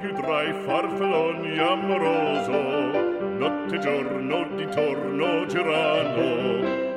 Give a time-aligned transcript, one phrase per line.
[0.00, 2.58] più tra i farfalloni amoroso,
[3.42, 6.26] notte e giorno di torno girano,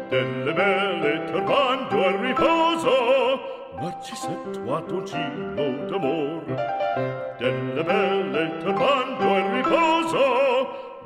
[0.10, 2.96] delle belle turbando al riposo,
[3.82, 6.44] Narcisetto a dolcino d'amor,
[7.39, 10.23] delle belle turbando al riposo,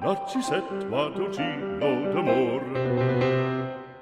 [0.01, 2.61] Narcisetto a dolcino d'amor.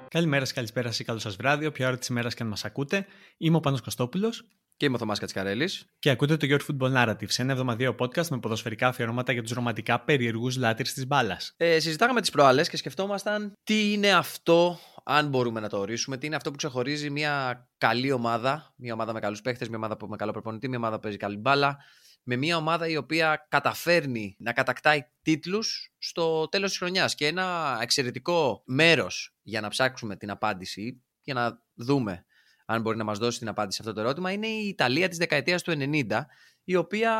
[0.08, 3.06] Καλημέρα σα, καλησπέρα σα, καλό σα βράδυ, όποια ώρα τη ημέρα και αν μα ακούτε.
[3.36, 4.32] Είμαι ο Πάνος Κωστόπουλο.
[4.76, 5.86] Και είμαι ο Θωμάς Κατσικαρέλης.
[5.98, 10.00] Και ακούτε το Your Football Narrative, ένα εβδομαδιαίο podcast με ποδοσφαιρικά αφιερώματα για τους ρομαντικά
[10.00, 11.54] περίεργους λάτρε της μπάλας.
[11.56, 16.26] Ε, συζητάγαμε τις προάλλες και σκεφτόμασταν τι είναι αυτό, αν μπορούμε να το ορίσουμε, τι
[16.26, 20.06] είναι αυτό που ξεχωρίζει μια καλή ομάδα, μια ομάδα με καλούς παίχτες, μια ομάδα που
[20.06, 21.76] με καλό προπονητή, μια ομάδα που παίζει καλή μπάλα,
[22.22, 27.78] με μια ομάδα η οποία καταφέρνει να κατακτάει τίτλους στο τέλος της χρονιάς και ένα
[27.80, 32.24] εξαιρετικό μέρος για να ψάξουμε την απάντηση, για να δούμε
[32.64, 35.18] αν μπορεί να μας δώσει την απάντηση σε αυτό το ερώτημα, είναι η Ιταλία της
[35.18, 36.26] δεκαετίας του 90,
[36.64, 37.14] η οποία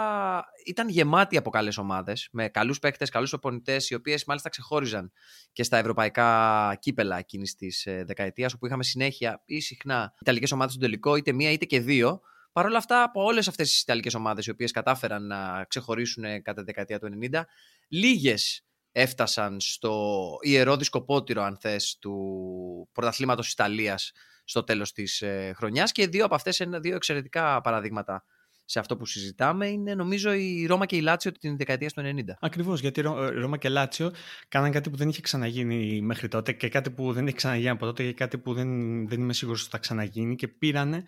[0.67, 5.13] ήταν γεμάτη από καλές ομάδες, με καλούς παίκτες, καλούς οπονητές, οι οποίες μάλιστα ξεχώριζαν
[5.53, 10.73] και στα ευρωπαϊκά κύπελα εκείνης της ε, δεκαετίας, όπου είχαμε συνέχεια ή συχνά Ιταλικές ομάδες
[10.73, 12.21] στο τελικό, είτε μία είτε και δύο,
[12.55, 16.55] Παρ' όλα αυτά, από όλες αυτές τις Ιταλικές ομάδες οι οποίες κατάφεραν να ξεχωρίσουν κατά
[16.55, 17.43] τη δεκαετία του 90,
[17.89, 24.13] λίγες έφτασαν στο ιερό δισκοπότηρο, αν θες, του πρωταθλήματος Ιταλίας
[24.45, 25.93] στο τέλος της ε, χρονιάς.
[25.93, 28.25] Και δύο από αυτές είναι δύο εξαιρετικά παραδείγματα
[28.65, 32.23] σε αυτό που συζητάμε είναι νομίζω η Ρώμα και η Λάτσιο την δεκαετία του 90.
[32.41, 33.03] Ακριβώς, γιατί η
[33.41, 34.13] Ρώμα και η Λάτσιο
[34.49, 37.85] κάναν κάτι που δεν είχε ξαναγίνει μέχρι τότε και κάτι που δεν έχει ξαναγίνει από
[37.85, 38.69] τότε και κάτι που δεν,
[39.09, 41.05] δεν είμαι σίγουρος ότι θα ξαναγίνει και πήρανε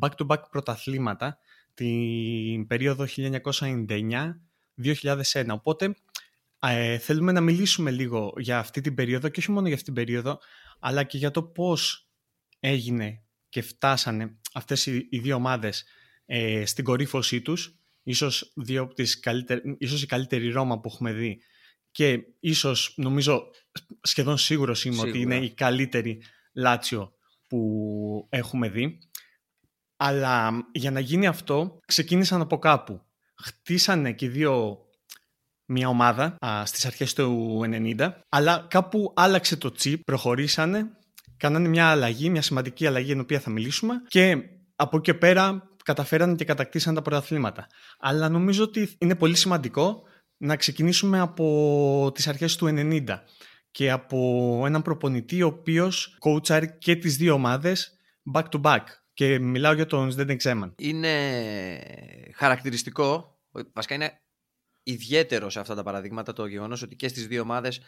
[0.00, 1.38] back-to-back πρωταθλήματα
[1.74, 4.32] την περίοδο 1999-2001.
[5.48, 5.94] Οπότε
[6.60, 10.04] ε, θέλουμε να μιλήσουμε λίγο για αυτή την περίοδο και όχι μόνο για αυτή την
[10.04, 10.38] περίοδο,
[10.80, 12.07] αλλά και για το πώς
[12.60, 15.84] έγινε και φτάσανε αυτές οι, δύο ομάδες
[16.26, 17.78] ε, στην κορύφωσή τους.
[18.02, 19.22] Ίσως, δύο τις
[19.78, 21.40] ίσως η καλύτερη Ρώμα που έχουμε δει
[21.90, 23.50] και ίσως νομίζω
[24.02, 27.12] σχεδόν σίγουρος είμαι ότι είναι η καλύτερη Λάτσιο
[27.46, 28.98] που έχουμε δει.
[29.96, 33.02] Αλλά για να γίνει αυτό ξεκίνησαν από κάπου.
[33.34, 34.78] Χτίσανε και δύο
[35.64, 40.90] μια ομάδα α, στις αρχές του 90, αλλά κάπου άλλαξε το τσίπ, προχωρήσανε,
[41.38, 44.36] κάνανε μια αλλαγή, μια σημαντική αλλαγή για την οποία θα μιλήσουμε και
[44.76, 47.66] από εκεί και πέρα καταφέρανε και κατακτήσαν τα πρωταθλήματα.
[47.98, 50.02] Αλλά νομίζω ότι είναι πολύ σημαντικό
[50.36, 53.04] να ξεκινήσουμε από τις αρχές του 90
[53.70, 57.96] και από έναν προπονητή ο οποίος κόουτσαρει και τις δύο ομάδες
[58.34, 58.82] back to back.
[59.12, 60.74] Και μιλάω για τον Σδέντεν Ξέμαν.
[60.78, 61.12] Είναι
[62.34, 63.38] χαρακτηριστικό,
[63.72, 64.20] βασικά είναι
[64.82, 67.80] ιδιαίτερο σε αυτά τα παραδείγματα το γεγονός ότι και στις δύο ομάδες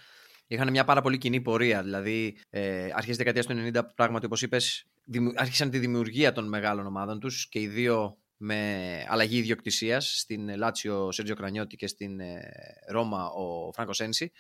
[0.51, 1.83] είχαν μια πάρα πολύ κοινή πορεία.
[1.83, 4.87] Δηλαδή, ε, αρχές δεκαετίας του 90, πράγματι, όπως είπες,
[5.35, 11.13] άρχισαν τη δημιουργία των μεγάλων ομάδων τους και οι δύο με αλλαγή ιδιοκτησίας στην Λάτσιο
[11.13, 12.41] Σέρτζιο Κρανιώτη και στην ε,
[12.89, 14.33] Ρώμα ο Φράγκο Σένση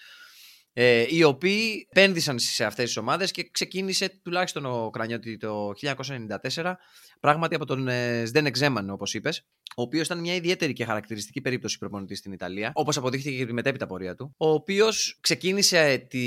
[0.73, 6.75] ε, οι οποίοι επένδυσαν σε αυτές τις ομάδες και ξεκίνησε τουλάχιστον ο Κρανιώτη το 1994
[7.21, 9.45] πράγματι από τον ε, Σδέν Εξέμαν όπως είπες
[9.77, 13.53] ο οποίος ήταν μια ιδιαίτερη και χαρακτηριστική περίπτωση προπονητής στην Ιταλία, όπως αποδείχθηκε και τη
[13.53, 14.35] μετέπειτα πορεία του.
[14.37, 16.27] Ο οποίος ξεκίνησε τη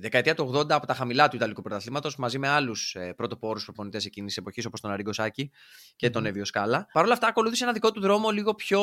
[0.00, 4.04] δεκαετία του 80 από τα χαμηλά του Ιταλικού πρωταθλήματος μαζί με άλλους ε, πρωτοπόρους προπονητές
[4.04, 5.50] εκείνης της εποχής, όπως τον Αρίγκο Σάκη
[5.96, 6.86] και τον Εύιο Σκάλα.
[6.92, 8.80] Παρ' όλα αυτά, ακολούθησε ένα δικό του δρόμο λίγο πιο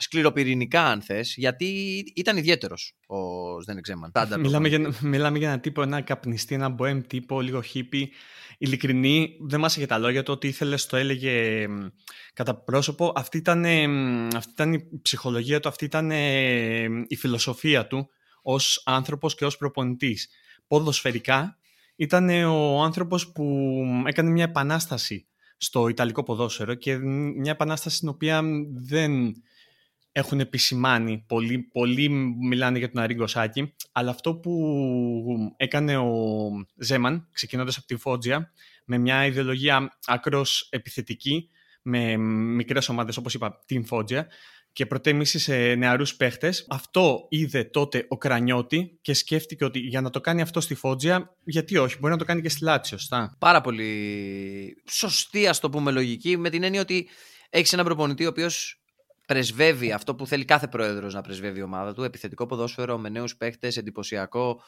[0.00, 1.66] σκληροπυρηνικά, αν θες, γιατί
[2.14, 3.16] ήταν ιδιαίτερος ο
[3.60, 4.12] Σδέν Ξέμαν.
[4.38, 8.12] Μιλάμε για, μιλάμε για ένα τύπο, ένα καπνιστή, ένα μποέμ τύπο, λίγο χίπι.
[8.58, 11.66] Ειλικρινή, δεν μας είχε τα λόγια του, ότι ήθελε, το έλεγε
[12.32, 13.12] κατά πρόσωπο.
[13.14, 13.64] Αυτή ήταν,
[14.36, 16.10] αυτή ήταν η ψυχολογία του, αυτή ήταν
[17.06, 18.08] η φιλοσοφία του
[18.42, 20.28] ως άνθρωπος και ως προπονητής.
[20.66, 21.58] Ποδοσφαιρικά
[21.96, 23.74] ήταν ο άνθρωπος που
[24.06, 26.96] έκανε μια επανάσταση στο Ιταλικό ποδόσφαιρο και
[27.36, 29.32] μια επανάσταση στην οποία δεν
[30.12, 32.08] έχουν επισημάνει, πολλοί, πολλοί
[32.48, 38.52] μιλάνε για τον Αρίγκο Σάκη, αλλά αυτό που έκανε ο Ζέμαν, ξεκινώντας από τη Φότζια,
[38.84, 41.48] με μια ιδεολογία ακρός επιθετική,
[41.82, 44.26] με μικρές ομάδες, όπως είπα, την Φότζια,
[44.72, 46.66] και προτίμηση σε νεαρούς παίχτες.
[46.70, 51.36] Αυτό είδε τότε ο Κρανιώτη και σκέφτηκε ότι για να το κάνει αυτό στη Φότζια,
[51.44, 53.36] γιατί όχι, μπορεί να το κάνει και στη Λάτσιο, σωστά.
[53.38, 57.08] Πάρα πολύ σωστή, ας το πούμε, λογική, με την έννοια ότι
[57.50, 58.79] έχεις έναν προπονητή ο οποίος
[59.30, 62.02] πρεσβεύει αυτό που θέλει κάθε πρόεδρος να πρεσβεύει η ομάδα του.
[62.02, 64.62] Επιθετικό ποδόσφαιρο με νέους παίχτες, εντυπωσιακό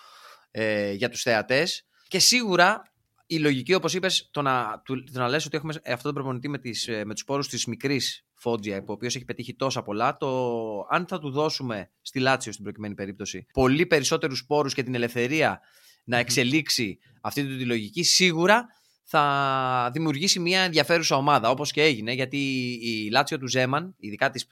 [0.50, 1.86] ε, για τους θεατές.
[2.08, 2.92] Και σίγουρα
[3.26, 6.58] η λογική, όπως είπες, το να, το, να λες ότι έχουμε αυτό τον προπονητή με,
[6.58, 10.86] τις, ε, με τους πόρους της μικρής Φότζια, ο οποίος έχει πετύχει τόσα πολλά, το
[10.90, 15.60] αν θα του δώσουμε στη Λάτσιο στην προκειμένη περίπτωση πολύ περισσότερους πόρους και την ελευθερία
[16.04, 18.66] να εξελίξει αυτή τη λογική, σίγουρα
[19.04, 22.36] θα δημιουργήσει μια ενδιαφέρουσα ομάδα, όπως και έγινε, γιατί
[22.82, 24.46] η Λάτσιο του Ζέμαν, ειδικά τις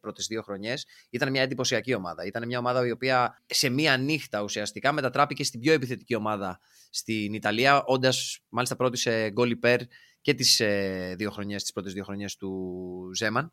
[0.00, 2.24] πρώτες δύο χρονιές, ήταν μια εντυπωσιακή ομάδα.
[2.24, 6.60] Ήταν μια ομάδα η οποία σε μια νύχτα ουσιαστικά μετατράπηκε στην πιο επιθετική ομάδα
[6.90, 9.80] στην Ιταλία, όντας μάλιστα πρώτη σε γκολ υπέρ
[10.20, 13.52] και τις ε, δύο χρονιές, τις πρώτες δύο χρονιές του Ζέμαν.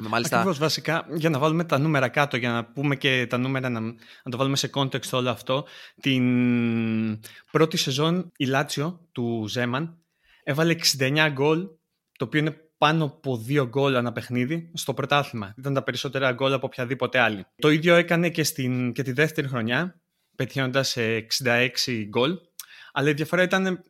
[0.00, 0.36] Μάλιστα...
[0.36, 3.80] Ακριβώς βασικά για να βάλουμε τα νούμερα κάτω, για να πούμε και τα νούμερα, να,
[3.80, 5.66] να το βάλουμε σε context όλο αυτό.
[6.00, 7.20] Την
[7.50, 9.98] πρώτη σεζόν η Λάτσιο του Ζέμαν
[10.42, 11.68] έβαλε 69 γκολ,
[12.18, 15.54] το οποίο είναι πάνω από δύο γκολ ανά παιχνίδι στο πρωτάθλημα.
[15.58, 17.46] Ήταν τα περισσότερα γκολ από οποιαδήποτε άλλη.
[17.56, 20.00] Το ίδιο έκανε και, στην, και τη δεύτερη χρονιά,
[20.36, 20.96] πετυχαίνοντας
[21.44, 21.68] 66
[22.08, 22.38] γκολ.
[22.92, 23.84] Αλλά η διαφορά ήταν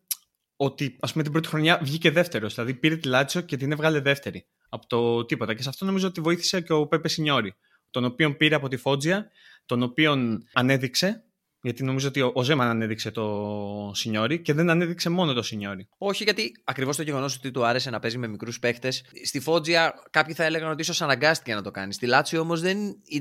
[0.56, 2.54] ότι ας πούμε την πρώτη χρονιά βγήκε δεύτερος.
[2.54, 5.54] Δηλαδή πήρε τη Λάτσιο και την έβγαλε δεύτερη από το τίποτα.
[5.54, 7.54] Και σε αυτό νομίζω ότι βοήθησε και ο Πέπε Σινιόρη,
[7.90, 9.30] τον οποίον πήρε από τη Φότζια,
[9.66, 11.24] τον οποίον ανέδειξε,
[11.64, 15.88] γιατί νομίζω ότι ο Ζέμαν ανέδειξε το Σινιόρι και δεν ανέδειξε μόνο το Σινιόρι.
[15.98, 19.04] Όχι, γιατί ακριβώς το γεγονός ότι του άρεσε να παίζει με μικρούς παίχτες.
[19.24, 21.92] Στη Φότζια κάποιοι θα έλεγαν ότι ίσως αναγκάστηκε να το κάνει.
[21.92, 22.78] Στη Λάτσιο όμως δεν,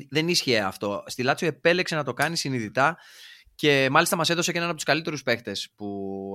[0.10, 1.04] δεν ίσχυε αυτό.
[1.06, 2.98] Στη Λάτσιο επέλεξε να το κάνει συνειδητά
[3.56, 5.88] και μάλιστα μας έδωσε και έναν από τους καλύτερους παίχτες που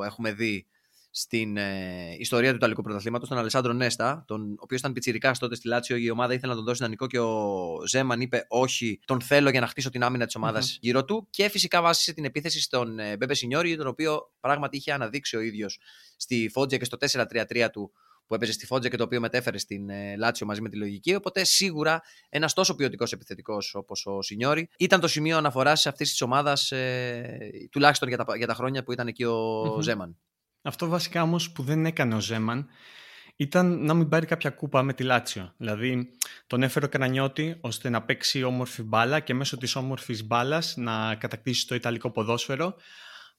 [0.05, 0.67] έχουμε δει
[1.11, 5.55] στην ε, ιστορία του Ιταλικού πρωταθλήματος, τον Αλεσάνδρο Νέστα, τον, ο οποίος ήταν πιτσιρικάς τότε
[5.55, 5.97] στη Λάτσιο.
[5.97, 9.61] Η ομάδα ήθελε να τον δώσει δανεικό και ο Ζέμαν είπε: Όχι, τον θέλω για
[9.61, 11.27] να χτίσω την άμυνα της ομάδας γύρω του.
[11.31, 15.41] Και φυσικά βάσισε την επίθεση στον ε, Μπέπε Σινιόρι, τον οποίο πράγματι είχε αναδείξει ο
[15.41, 15.79] ίδιος
[16.17, 17.93] στη Φότζια και στο 4-3-3 του
[18.27, 21.15] που έπαιζε στη Φότζα και το οποίο μετέφερε στην ε, Λάτσιο μαζί με τη λογική.
[21.15, 26.23] Οπότε σίγουρα ένας τόσο ποιοτικός επιθετικός όπως ο Σινιόρη ήταν το σημείο αναφοράς αυτής της
[26.23, 30.17] ομάδας, ε, τουλάχιστον για τα, για τα χρόνια που ήταν εκεί ο Ζέμαν.
[30.63, 32.69] Αυτό βασικά όμως που δεν έκανε ο Ζέμαν
[33.37, 35.55] ήταν να μην πάρει κάποια κούπα με τη Λάτσιο.
[35.57, 36.11] Δηλαδή
[36.47, 41.15] τον έφερε ο Κρανιώτη ώστε να παίξει όμορφη μπάλα και μέσω της όμορφης μπάλας να
[41.15, 42.75] κατακτήσει το Ιταλικό ποδόσφαιρο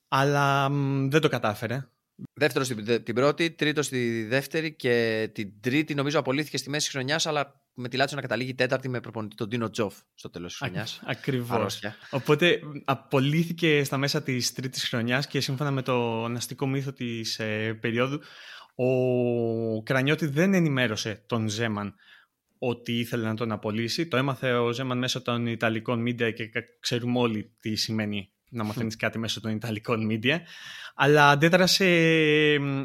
[0.07, 0.69] αλλά
[1.09, 1.87] δεν το κατάφερε.
[2.33, 7.25] Δεύτερο στην την πρώτη, τρίτο στη δεύτερη και την τρίτη νομίζω απολύθηκε στη μέση χρονιάς,
[7.25, 10.59] αλλά με τη Λάτσιο να καταλήγει τέταρτη με προπονητή τον Τίνο Τζοφ στο τέλος της
[10.59, 11.01] χρονιάς.
[11.05, 11.79] Ακριβώς.
[12.09, 17.73] Οπότε απολύθηκε στα μέσα της τρίτης χρονιάς και σύμφωνα με το αστικό μύθο της ε,
[17.73, 18.21] περίοδου,
[18.75, 21.95] ο Κρανιώτη δεν ενημέρωσε τον Ζέμαν
[22.57, 24.07] ότι ήθελε να τον απολύσει.
[24.07, 26.49] Το έμαθε ο Ζέμαν μέσω των Ιταλικών media και
[26.79, 30.37] ξέρουμε όλοι τι σημαίνει να μαθαίνεις κάτι μέσω των Ιταλικών media.
[30.95, 31.85] Αλλά αντέδρασε,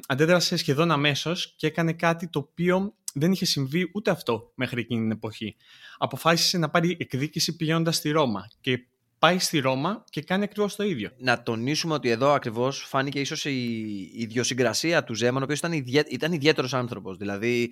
[0.06, 5.00] αντέδρασε σχεδόν αμέσως και έκανε κάτι το οποίο δεν είχε συμβεί ούτε αυτό μέχρι εκείνη
[5.00, 5.56] την εποχή.
[5.99, 8.87] Αποφάσισε να πάρει εκδίκηση πηγαίνοντας στη Ρώμα και
[9.19, 11.11] πάει στη Ρώμα και κάνει ακριβώς το ίδιο.
[11.19, 15.72] Να τονίσουμε ότι εδώ ακριβώς φάνηκε ίσως η ιδιοσυγκρασία του Ζέμαν, ο οποίος ήταν,
[16.08, 17.16] ήταν ιδιαίτερος άνθρωπος.
[17.16, 17.70] Δηλαδή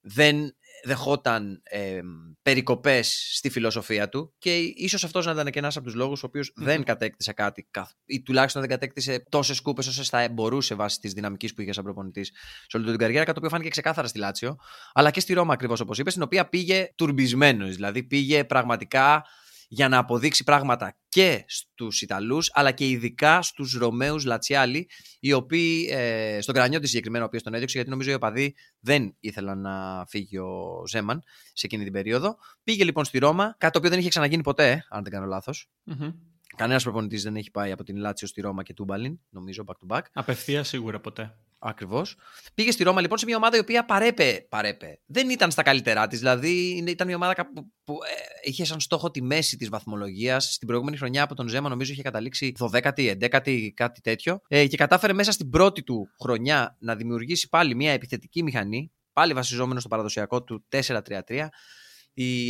[0.00, 0.54] δεν
[0.84, 2.00] δεχόταν ε,
[2.42, 6.26] περικοπές στη φιλοσοφία του και ίσως αυτός να ήταν και ένας από τους λόγους ο
[6.26, 7.68] οποίος δεν κατέκτησε κάτι
[8.06, 11.84] ή τουλάχιστον δεν κατέκτησε τόσες κούπες όσες θα μπορούσε βάσει της δυναμικής που είχε σαν
[11.84, 12.32] προπονητής
[12.66, 14.56] σε όλη την καριέρα, κάτι το οποίο φάνηκε ξεκάθαρα στη Λάτσιο
[14.92, 19.24] αλλά και στη Ρώμα ακριβώς όπως είπες, στην οποία πήγε τουρμπισμένος, δηλαδή πήγε πραγματικά
[19.68, 24.88] για να αποδείξει πράγματα και στους Ιταλούς αλλά και ειδικά στους Ρωμαίους Λατσιάλη
[25.20, 29.16] οι οποίοι, ε, στον κρανιό συγκεκριμένο ο οποίος τον έδιωξε γιατί νομίζω οι οπαδοί δεν
[29.20, 31.22] ήθελαν να φύγει ο Ζέμαν
[31.52, 32.36] σε εκείνη την περίοδο.
[32.62, 35.70] Πήγε λοιπόν στη Ρώμα, κάτι το οποίο δεν είχε ξαναγίνει ποτέ, αν δεν κάνω λάθος.
[35.90, 36.14] Mm-hmm.
[36.56, 39.96] Κανένας προπονητής δεν έχει πάει από την Λάτσιο στη Ρώμα και Τούμπαλιν, νομίζω, back to
[39.96, 40.02] back.
[40.12, 41.34] Απευθείας σίγουρα ποτέ.
[41.66, 42.16] Ακριβώς.
[42.54, 44.46] Πήγε στη Ρώμα λοιπόν σε μια ομάδα η οποία παρέπε.
[44.48, 45.00] παρέπε.
[45.06, 46.18] Δεν ήταν στα καλύτερά της.
[46.18, 50.52] Δηλαδή ήταν μια ομάδα που, που ε, είχε σαν στόχο τη μέση της βαθμολογίας.
[50.52, 54.40] Στην προηγούμενη χρονιά από τον Ζέμα νομίζω είχε καταλήξει 12η, 11η, κάτι τέτοιο.
[54.48, 58.92] Ε, και κατάφερε μέσα στην πρώτη του χρονιά να δημιουργήσει πάλι μια επιθετική μηχανή.
[59.12, 61.46] Πάλι βασιζόμενο στο παραδοσιακό του 4-3-3.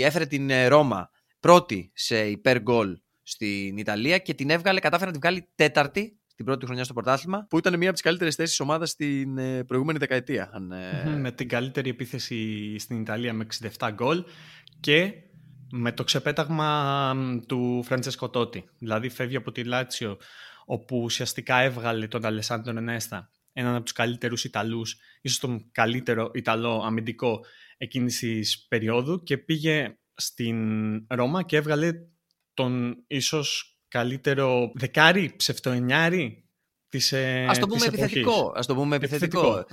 [0.01, 5.19] Έφερε την ε, Ρώμα πρώτη σε υπέρ γκολ στην Ιταλία και την έβγαλε, κατάφερε να
[5.19, 8.51] την βγάλει τέταρτη την πρώτη χρονιά στο πρωτάθλημα, που ήταν μία από τις καλύτερες θέσεις
[8.51, 10.51] της ομάδας στην ε, προηγούμενη δεκαετία.
[10.53, 13.47] Αν, ε, Με την καλύτερη επίθεση στην Ιταλία με
[13.79, 14.25] 67 γκολ
[14.81, 15.13] και
[15.71, 17.15] με το ξεπέταγμα
[17.49, 18.69] του Φραντσέσκο Τότι.
[18.79, 20.19] Δηλαδή φεύγει από τη Λάτσιο,
[20.65, 26.83] όπου ουσιαστικά έβγαλε τον Αλεσάντο Νέστα, έναν από τους καλύτερους Ιταλούς, ίσως τον καλύτερο Ιταλό
[26.87, 27.41] αμυντικό
[27.77, 30.59] εκείνης τη περίοδου και πήγε στην
[31.09, 31.93] Ρώμα και έβγαλε
[32.55, 36.45] τον ίσως καλύτερο δεκάρι, ψευτοενιάρι
[36.89, 38.53] της ε, Ας το πούμε επιθετικό.
[38.57, 39.65] Ας το πούμε επιθετικό.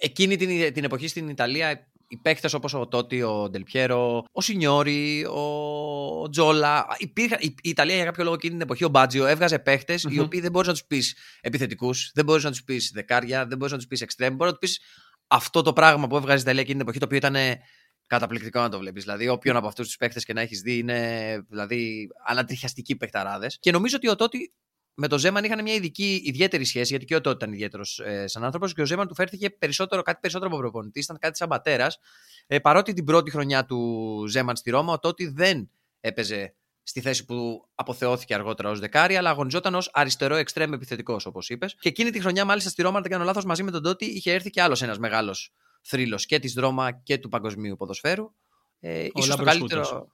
[0.00, 5.24] Εκείνη την, την εποχή στην Ιταλία οι παίχτε όπως ο Τότι, ο Ντελπιέρο, ο Σινιόρι,
[5.24, 6.86] ο Τζόλα.
[6.98, 9.62] Υπήρχαν, η, Ιταλία για κάποιο λόγο εκείνη την εποχή, ο Μπάτζιο, έβγαζε
[10.08, 13.58] οι οποίοι δεν μπορείς να τους πεις επιθετικούς, δεν μπορείς να τους πεις δεκάρια, δεν
[13.58, 14.34] μπορείς να τους πεις εξτρέμ.
[14.34, 14.80] Μπορεί να τους πεις
[15.26, 17.36] αυτό το πράγμα που έβγαζε η Ιταλία εκείνη την εποχή, το οποίο ήταν
[18.08, 19.04] καταπληκτικό να το βλέπεις.
[19.04, 23.58] Δηλαδή, όποιον από αυτούς τους παίχτε και να έχεις δει είναι δηλαδή, ανατριχιαστικοί παιχταράδες.
[23.60, 24.52] Και νομίζω ότι ο Τότι
[24.94, 28.26] με τον Ζέμαν είχαν μια ειδική, ιδιαίτερη σχέση, γιατί και ο τότε ήταν ιδιαίτερος ε,
[28.26, 31.48] σαν άνθρωπος και ο Ζέμαν του φέρθηκε περισσότερο, κάτι περισσότερο από προπονητής, ήταν κάτι σαν
[31.48, 31.98] πατέρας.
[32.46, 37.24] Ε, παρότι την πρώτη χρονιά του Ζέμαν στη Ρώμα, ο τότε δεν έπαιζε στη θέση
[37.24, 41.76] που αποθεώθηκε αργότερα ως δεκάρι, αλλά αγωνιζόταν ως αριστερό εξτρέμ επιθετικός, όπως είπες.
[41.80, 44.04] Και εκείνη τη χρονιά, μάλιστα στη Ρώμα, αν δεν κάνω λάθος, μαζί με τον Τότι
[44.04, 45.52] είχε έρθει και άλλος ένας μεγάλος
[45.88, 48.32] θρύλος και της Ρώμα και του παγκοσμίου ποδοσφαίρου.
[48.80, 50.10] Ε, ίσως το καλύτερο.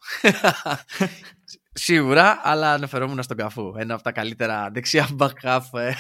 [1.73, 3.75] Σίγουρα, αλλά αναφερόμουν στον Καφού.
[3.77, 5.93] Ένα από τα καλύτερα δεξιά back half ε,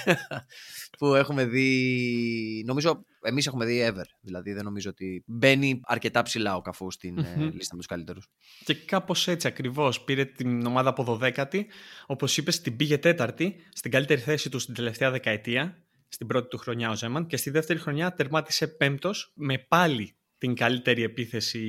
[0.99, 2.63] που έχουμε δει.
[2.67, 4.05] Νομίζω εμείς έχουμε δει ever.
[4.21, 7.51] Δηλαδή δεν νομίζω ότι μπαίνει αρκετά ψηλά ο Καφού στην mm-hmm.
[7.53, 8.29] λίστα με τους καλύτερους.
[8.65, 11.61] Και κάπως έτσι ακριβώς πήρε την ομάδα από 12η.
[12.07, 15.84] Όπως είπες, την πήγε τέταρτη στην καλύτερη θέση του στην τελευταία δεκαετία.
[16.15, 17.27] Στην πρώτη του χρονιά ο Ζέμαν.
[17.27, 21.63] Και στη δεύτερη χρονιά τερμάτισε πέμπτος με πάλι την καλύτερη επίθεση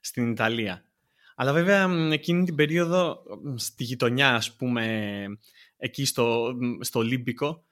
[0.00, 0.84] στην Ιταλία.
[1.36, 3.22] Αλλά βέβαια εκείνη την περίοδο
[3.54, 5.24] στη γειτονιά, ας πούμε,
[5.76, 7.64] εκεί στο, στο Ολύμπικο,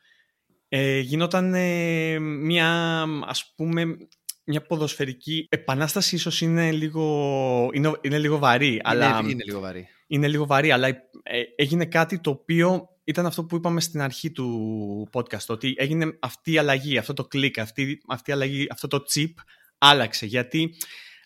[0.69, 3.97] ε, γινόταν ε, μια, ας πούμε,
[4.45, 8.69] μια ποδοσφαιρική επανάσταση ίσως είναι λίγο, είναι, είναι λίγο βαρύ.
[8.69, 9.89] Είναι, αλλά, είναι λίγο βαρύ.
[10.07, 14.31] Είναι λίγο βαρύ, αλλά ε, έγινε κάτι το οποίο ήταν αυτό που είπαμε στην αρχή
[14.31, 18.87] του podcast, ότι έγινε αυτή η αλλαγή, αυτό το κλικ, αυτή, αυτή η αλλαγή, αυτό
[18.89, 19.33] το chip
[19.79, 20.75] άλλαξε, γιατί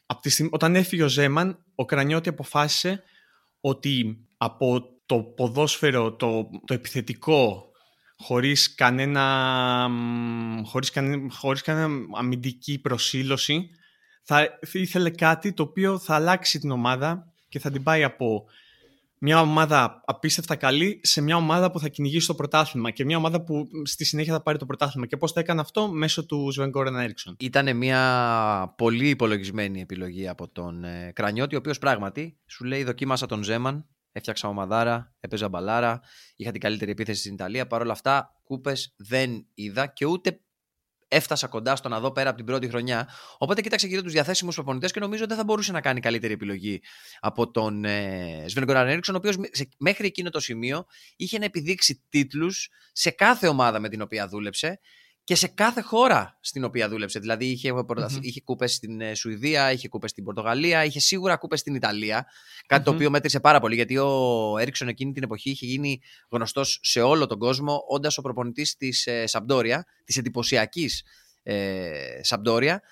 [0.07, 3.03] από τη στιγμή, όταν έφυγε ο Ζέμαν, ο Κρανιώτη αποφάσισε
[3.61, 7.71] ότι από το ποδόσφαιρο, το, το επιθετικό,
[8.17, 9.89] χωρίς κανένα,
[10.65, 13.71] χωρίς, κανένα, χωρίς κανένα αμυντική προσήλωση,
[14.23, 18.45] θα ήθελε κάτι το οποίο θα αλλάξει την ομάδα και θα την πάει από
[19.23, 23.43] μια ομάδα απίστευτα καλή σε μια ομάδα που θα κυνηγήσει το πρωτάθλημα και μια ομάδα
[23.43, 25.07] που στη συνέχεια θα πάρει το πρωτάθλημα.
[25.07, 27.37] Και πώς θα έκανε αυτό μέσω του Σβεν Γκόρεν Έριξον.
[27.39, 33.27] Ήταν μια πολύ υπολογισμένη επιλογή από τον ε, Κρανιώτη, ο οποίος πράγματι σου λέει: Δοκίμασα
[33.27, 36.01] τον Ζέμαν, έφτιαξα ομαδάρα, έπαιζα μπαλάρα,
[36.37, 37.67] είχα την καλύτερη επίθεση στην Ιταλία.
[37.67, 40.41] Παρ' όλα αυτά, κούπες δεν είδα και ούτε
[41.13, 43.09] έφτασα κοντά στο να δω πέρα από την πρώτη χρονιά.
[43.39, 46.33] Οπότε κοίταξε γύρω τους διαθέσιμους προπονητές και νομίζω ότι δεν θα μπορούσε να κάνει καλύτερη
[46.33, 46.83] επιλογή
[47.21, 49.37] από τον ε, Σβεν Γκοραν ο οποίος
[49.79, 50.85] μέχρι εκείνο το σημείο
[51.17, 54.81] είχε να επιδείξει τίτλους σε κάθε ομάδα με την οποία δούλεψε
[55.31, 57.19] και σε κάθε χώρα στην οποία δούλεψε.
[57.19, 58.19] Δηλαδή είχε, mm-hmm.
[58.21, 62.27] είχε κούπες στην ε, Σουηδία, είχε κούπες στην Πορτογαλία, είχε σίγουρα κούπες στην Ιταλία.
[62.67, 66.79] Κάτι το οποίο μέτρησε πάρα πολύ γιατί ο Έριξον εκείνη την εποχή είχε γίνει γνωστός
[66.83, 71.03] σε όλο τον κόσμο, όντας ο προπονητής της ε, Σαμπτόρια, της εντυπωσιακής
[71.43, 72.83] ε, Σαμπτόρια,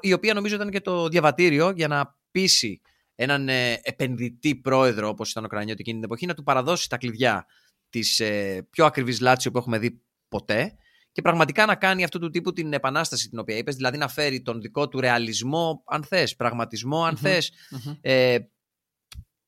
[0.00, 2.80] η οποία νομίζω ήταν και το διαβατήριο για να πείσει
[3.14, 6.96] έναν ε, επενδυτή πρόεδρο όπως ήταν ο Κρανιώτης εκείνη την εποχή να του παραδώσει τα
[6.96, 7.46] κλειδιά
[7.90, 10.76] της ε, πιο ακριβής Λάτσιο που έχουμε δει ποτέ
[11.18, 14.42] και πραγματικά να κάνει αυτού του τύπου την επανάσταση την οποία είπες, δηλαδή να φέρει
[14.42, 17.52] τον δικό του ρεαλισμό, αν θες, πραγματισμό, αν mm θες,
[18.00, 18.38] ε,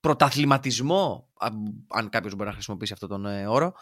[0.01, 1.29] πρωταθληματισμό,
[1.89, 3.73] αν κάποιος μπορεί να χρησιμοποιήσει αυτόν τον ε, όρο,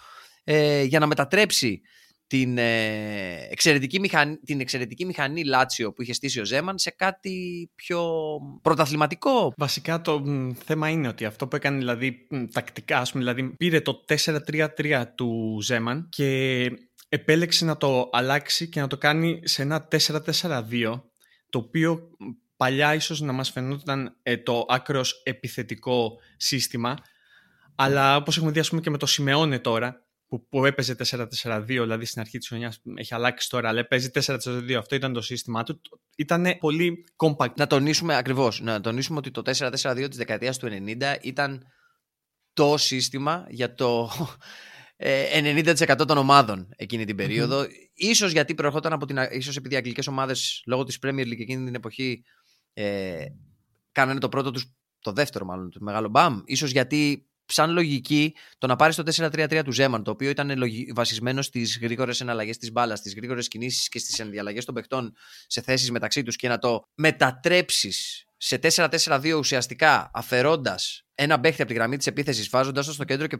[0.44, 1.80] ε, για να μετατρέψει
[2.26, 7.70] την, ε, εξαιρετική μηχανή, την εξαιρετική μηχανή Λάτσιο που είχε στήσει ο Ζέμαν σε κάτι
[7.74, 8.10] πιο
[8.62, 9.52] πρωταθληματικό.
[9.56, 10.22] Βασικά το
[10.64, 15.58] θέμα είναι ότι αυτό που έκανε δηλαδή τακτικά, ας πούμε, δηλαδή πήρε το 4-3-3 του
[15.62, 16.70] Ζέμαν και
[17.08, 21.00] επέλεξε να το αλλάξει και να το κάνει σε ένα 4-4-2
[21.50, 22.10] το οποίο
[22.56, 26.96] παλιά ίσως να μας φαινόταν ε, το άκρος επιθετικό σύστημα.
[27.74, 30.96] Αλλά όπως έχουμε δει πούμε, και με το Σιμεώνε τώρα που, που έπαιζε
[31.42, 35.20] 4-4-2 δηλαδή στην αρχή της χρονιάς έχει αλλάξει τώρα αλλά παίζει 4-4-2 αυτό ήταν το
[35.20, 35.80] σύστημα του.
[36.16, 37.54] Ήταν πολύ compact.
[37.56, 41.66] Να τονίσουμε ακριβώς να τονίσουμε ότι το 4-4-2 της δεκαετίας του 90 ήταν
[42.52, 44.10] το σύστημα για το
[44.98, 49.18] 90% ε, των ομάδων εκείνη την περιοδο Ίσως γιατί προερχόταν από την.
[49.30, 52.24] ίσως επειδή οι αγγλικές ομάδες λόγω της Premier League εκείνη την εποχή
[52.72, 53.24] ε,
[53.92, 54.64] κάνανε το πρώτο τους,
[55.00, 56.40] το δεύτερο μάλλον, το μεγάλο μπαμ.
[56.44, 60.52] Ίσως γιατί σαν λογική το να πάρεις το 4-3-3 του Ζέμαν, το οποίο ήταν
[60.94, 65.12] βασισμένο στις γρήγορες εναλλαγές της μπάλας, στις γρήγορες κινήσεις και στις ενδιαλλαγές των παιχτών
[65.46, 71.70] σε θέσεις μεταξύ τους και να το μετατρέψεις σε 4-4-2 ουσιαστικά αφαιρώντας ένα παίχτη από
[71.70, 73.38] τη γραμμή της επίθεσης, βάζοντας το στο κέντρο και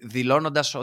[0.00, 0.76] δηλώνοντας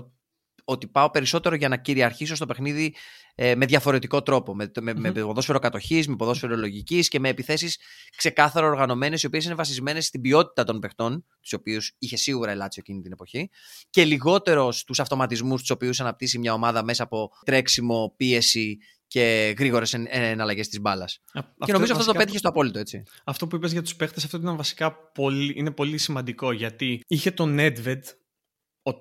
[0.63, 2.95] ότι πάω περισσότερο για να κυριαρχήσω στο παιχνίδι
[3.35, 4.55] ε, με διαφορετικό τρόπο.
[4.55, 7.77] Με, με, με ποδόσφαιρο κατοχής, με ποδόσφαιρο λογικής και με επιθέσεις
[8.17, 12.83] ξεκάθαρα οργανωμένες, οι οποίες είναι βασισμένες στην ποιότητα των παιχτών, τους οποίους είχε σίγουρα ελάτσιο
[12.85, 13.49] εκείνη την εποχή,
[13.89, 18.77] και λιγότερο στους αυτοματισμούς τους οποίους αναπτύσσει μια ομάδα μέσα από τρέξιμο, πίεση
[19.11, 21.21] και γρήγορες εναλλαγές της μπάλας.
[21.65, 23.03] Και νομίζω αυτό το πέτυχε στο απόλυτο, έτσι.
[23.23, 27.31] Αυτό που είπες για τους παίχτες, αυτό ήταν βασικά πολύ, είναι πολύ σημαντικό γιατί είχε
[27.31, 28.01] τον Nedved,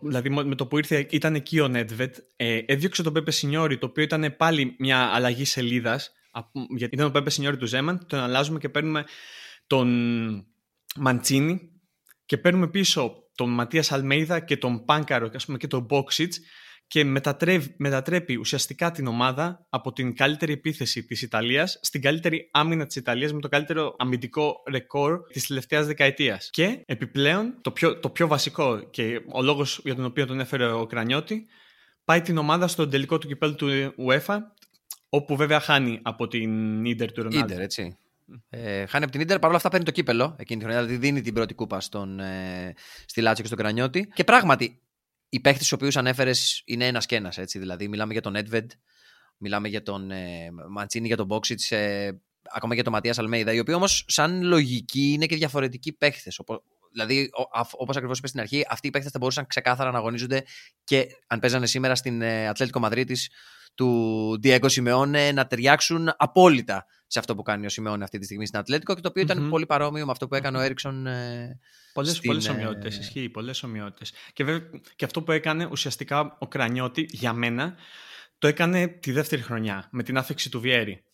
[0.02, 3.86] δηλαδή με το που ήρθε ήταν εκεί ο Nedved, ε, έδιωξε τον Πέπε Σινιόρι, το
[3.86, 6.12] οποίο ήταν πάλι μια αλλαγή σελίδας.
[6.76, 9.04] Γιατί ήταν ο Πέπε Σινιόρι του Ζέμαν, τον αλλάζουμε και παίρνουμε
[9.66, 9.88] τον
[10.96, 11.70] Μαντσίνη
[12.26, 16.34] και παίρνουμε πίσω τον Ματία Αλμέιδα και τον Πάνκαρο και, πούμε, και τον Μπόξιτ
[16.90, 22.86] και μετατρέπει, μετατρέπει ουσιαστικά την ομάδα από την καλύτερη επίθεση της Ιταλίας στην καλύτερη άμυνα
[22.86, 26.50] της Ιταλίας με το καλύτερο αμυντικό ρεκόρ της τελευταίας δεκαετίας.
[26.50, 30.72] Και επιπλέον το πιο, το πιο βασικό και ο λόγος για τον οποίο τον έφερε
[30.72, 31.46] ο Κρανιώτη
[32.04, 34.38] πάει την ομάδα στο τελικό του κυπέλου του UEFA
[35.08, 37.46] όπου βέβαια χάνει από την Ίντερ του Ρονάλντο.
[37.46, 37.96] Ίντερ, έτσι.
[38.50, 40.84] Ε, χάνει από την Ίντερ, παρόλα αυτά παίρνει το κύπελο εκείνη τη χρονιά.
[40.84, 42.74] Δηλαδή δίνει την πρώτη κούπα στον, ε,
[43.06, 44.08] στη Λάτσιο και στον Κρανιώτη.
[44.14, 44.80] Και πράγματι,
[45.30, 47.38] οι παίχτε του οποίους ανέφερες είναι ένας και ένας.
[47.52, 48.70] Δηλαδή, μιλάμε για τον Έντβεντ,
[49.36, 52.10] μιλάμε για τον ε, Μαντσίνη, για τον Μπόξιτ, ε,
[52.54, 56.30] ακόμα για τον Ματίας Αλμέιδα, οι οποίοι όμως, σαν λογική, είναι και διαφορετικοί παίχτε.
[56.92, 57.30] Δηλαδή,
[57.72, 60.44] όπως ακριβώς είπες στην αρχή, αυτοί οι παίχτε θα μπορούσαν ξεκάθαρα να αγωνίζονται
[60.84, 63.30] και αν παίζανε σήμερα στην ε, Ατλέτικο Μαδρίτης
[63.74, 68.46] του Diego Simeone να ταιριάξουν απόλυτα σε αυτό που κάνει ο Σιμεώνε αυτή τη στιγμή
[68.46, 71.06] στην Ατλέτικο και το οποιο ήταν πολύ παρόμοιο με αυτό που έκανε ο Έριξον.
[71.06, 71.58] Ε,
[71.92, 72.26] πολλές, στην...
[72.26, 74.12] πολλές ομοιότητες, ισχύει, πολλές ομοιότητες.
[74.32, 77.74] Και, βέβαια, και αυτό που έκανε ουσιαστικά ο Κρανιώτη για μένα
[78.38, 81.04] το έκανε τη δεύτερη χρονιά με την άφηξη του Βιέρη.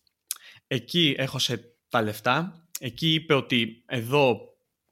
[0.66, 4.40] Εκεί έχωσε τα λεφτά, εκεί είπε ότι εδώ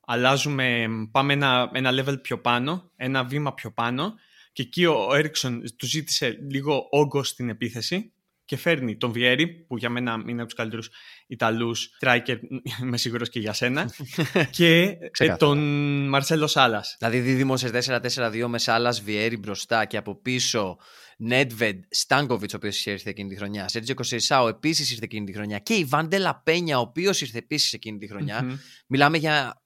[0.07, 4.15] αλλάζουμε, πάμε ένα, ένα level πιο πάνω, ένα βήμα πιο πάνω
[4.53, 8.14] και εκεί ο Έριξον του ζήτησε λίγο όγκο στην επίθεση
[8.55, 10.91] και φέρνει τον Βιέρη, που για μένα είναι από τους καλύτερους
[11.27, 12.39] Ιταλούς τράικερ,
[12.83, 13.95] είμαι σίγουρος και για σένα,
[14.59, 15.59] και ε, τον
[16.09, 16.97] Μαρσέλο Σάλας.
[16.99, 17.71] Δηλαδή δίδυμο σε
[18.15, 20.79] 4-4-2 με Σάλας Βιέρη μπροστά και από πίσω
[21.19, 23.69] Νέτβεντ Στάνκοβιτ, ο οποίος ήρθε εκείνη τη χρονιά.
[23.69, 25.59] Σέρτζιο Κοσεϊσάου επίσης ήρθε εκείνη τη χρονιά.
[25.59, 29.63] Και η Βάντελα Πένια, ο οποίος ήρθε επίσης εκείνη τη χρονια Μιλάμε για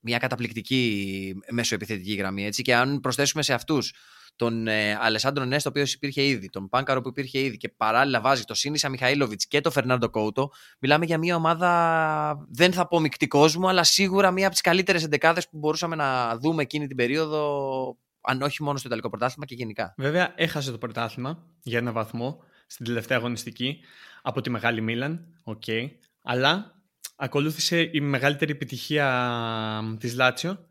[0.00, 2.46] μια καταπληκτική μεσοεπιθετική γραμμή.
[2.46, 2.62] Έτσι.
[2.62, 3.92] Και αν προσθέσουμε σε αυτούς
[4.36, 8.20] τον ε, Αλεσάνδρο Νέστο, ο οποίος υπήρχε ήδη, τον Πάνκαρο που υπήρχε ήδη και παράλληλα
[8.20, 13.00] βάζει το Σίνισα Μιχαήλοβιτς και το Φερνάντο Κόουτο, μιλάμε για μια ομάδα, δεν θα πω
[13.00, 16.96] μεικτή κόσμο, αλλά σίγουρα μια από τις καλύτερες εντεκάδες που μπορούσαμε να δούμε εκείνη την
[16.96, 19.94] περίοδο, αν όχι μόνο στο Ιταλικό πρωτάθλημα και γενικά.
[19.96, 23.80] Βέβαια, έχασε το πρωτάθλημα για ένα βαθμό στην τελευταία αγωνιστική
[24.22, 25.88] από τη Μεγάλη Μίλαν, okay.
[26.22, 26.74] αλλά
[27.16, 30.66] ακολούθησε η μεγαλύτερη επιτυχία της Λάτσιο,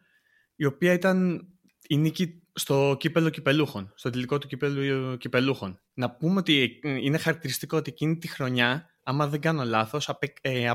[0.56, 1.48] η οποία ήταν
[1.88, 5.80] η νίκη στο κύπελο κυπελούχων, στο τελικό του κύπελου κυπελούχων.
[5.94, 10.10] Να πούμε ότι είναι χαρακτηριστικό ότι εκείνη τη χρονιά, άμα δεν κάνω λάθος,
[10.42, 10.72] ε,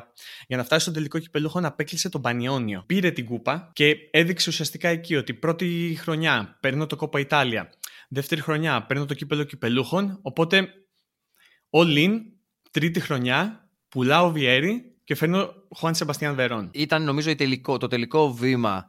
[0.46, 2.82] για να φτάσει στο τελικό κυπελούχων απέκλεισε τον Πανιόνιο.
[2.86, 7.72] Πήρε την κούπα και έδειξε ουσιαστικά εκεί ότι πρώτη χρονιά παίρνω το κόπα Ιτάλια,
[8.08, 10.68] δεύτερη χρονιά παίρνω το κύπελο κυπελούχων, οπότε
[11.70, 12.18] all in,
[12.70, 16.70] τρίτη χρονιά, πουλάω Βιέρι και φέρνω Χουάν Σεμπαστιάν Βερόν.
[16.72, 18.86] Ήταν νομίζω το τελικό βήμα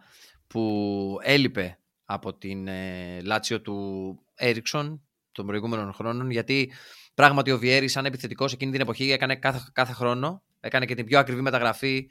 [0.48, 1.80] που έλειπε
[2.12, 6.72] από την ε, Λάτσιο του Έριξον των προηγούμενων χρόνων, γιατί
[7.14, 10.44] πράγματι ο Βιέρη, σαν επιθετικός εκείνη την εποχή, έκανε κάθε, κάθε χρόνο.
[10.60, 12.10] Έκανε και την πιο ακριβή μεταγραφή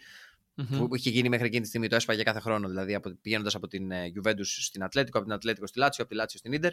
[0.56, 0.88] mm-hmm.
[0.88, 1.88] που είχε γίνει μέχρι εκείνη τη στιγμή.
[1.88, 5.66] Το έσπαγε κάθε χρόνο, δηλαδή πηγαίνοντας από την ε, Juventus στην Ατλέτικο, από την Ατλέτικο
[5.66, 6.72] στη Λάτσιο, από τη Λάτσιο στην Ιντερ.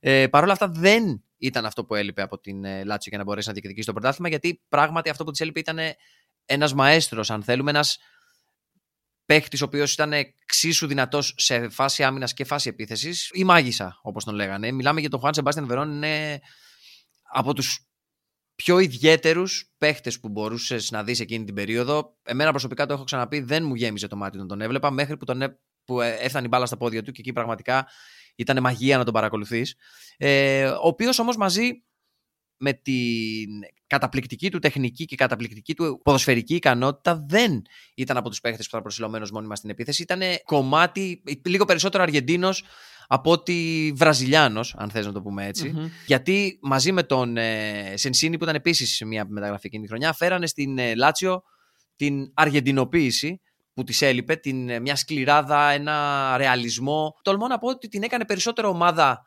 [0.00, 3.24] Ε, Παρ' όλα αυτά δεν ήταν αυτό που έλειπε από την ε, Λάτσιο για να
[3.24, 5.78] μπορέσει να διεκδικήσει το πρωτάθλημα, γιατί πράγματι αυτό που της έλειπε ήταν
[6.44, 7.98] ένας μαέστρος, αν θέλουμε, ένας
[9.26, 14.24] παίχτης ο οποίος ήταν εξίσου δυνατός σε φάση άμυνας και φάση επίθεσης, ή μάγισσα, όπως
[14.24, 14.72] τον λέγανε.
[14.72, 16.40] Μιλάμε για τον Χουάν Σεμπάστιαν Βερόν, είναι
[17.32, 17.86] από τους
[18.54, 22.16] πιο ιδιαίτερους παίχτες που μπορούσες να δεις εκείνη την περίοδο.
[22.22, 25.24] Εμένα προσωπικά το έχω ξαναπεί, δεν μου γέμιζε το μάτι όταν τον έβλεπα, μέχρι που,
[25.24, 27.86] τον, που ε, έφτανε η μπάλα στα πόδια του και εκεί πραγματικά
[28.36, 29.74] ήταν μαγεία να τον παρακολουθείς.
[30.16, 31.82] Ε, ο οποίος όμως μαζί
[32.56, 33.48] με την
[33.86, 37.62] καταπληκτική του τεχνική και καταπληκτική του ποδοσφαιρική ικανότητα δεν
[37.94, 40.02] ήταν από τους παίχτες που ήταν προσιλωμένος μόνιμα στην επίθεση.
[40.02, 42.64] Ήταν κομμάτι, λίγο περισσότερο Αργεντίνος
[43.06, 45.50] από ότι Βραζιλιάνος, αν θες να το πούμε
[46.06, 50.46] Γιατί μαζί με τον ε, Σενσίνη, που ήταν επίσης μια μεταγραφή εκείνη τη χρονιά, φέρανε
[50.46, 51.42] στην ε, Λάτσιο
[51.96, 53.40] την αργεντινοποίηση
[53.74, 57.14] που της έλειπε, την, ε, μια σκληράδα, ένα ρεαλισμό.
[57.22, 59.25] Τολμώ να πω ότι την έκανε περισσότερο ομάδα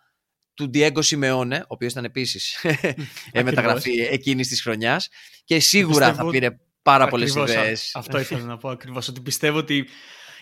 [0.59, 2.65] του Diego Simeone, ο οποίος ήταν επίσης
[3.43, 5.09] μεταγραφή εκείνης της χρονιάς.
[5.43, 6.25] Και σίγουρα πιστεύω...
[6.25, 7.95] θα πήρε πάρα πολλές ιδέες.
[7.95, 9.07] Αυτό ήθελα να πω ακριβώς.
[9.07, 9.87] Ότι πιστεύω ότι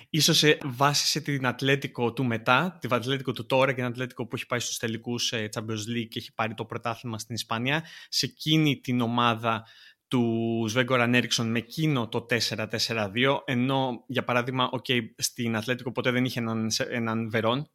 [0.10, 4.36] ίσως ε, βάσισε την Ατλέτικο του μετά, την Ατλέτικο του τώρα και την Ατλέτικο που
[4.36, 8.26] έχει πάει στους τελικούς ε, Champions League και έχει πάρει το πρωτάθλημα στην Ισπανία, σε
[8.26, 9.66] εκείνη την ομάδα
[10.08, 16.26] του Σβέγκοραν Έριξον με εκείνο το 4-4-2, ενώ για παράδειγμα, okay, στην Ατλέτικο ποτέ δεν
[16.26, 17.70] είχε έναν, έναν Βερόν,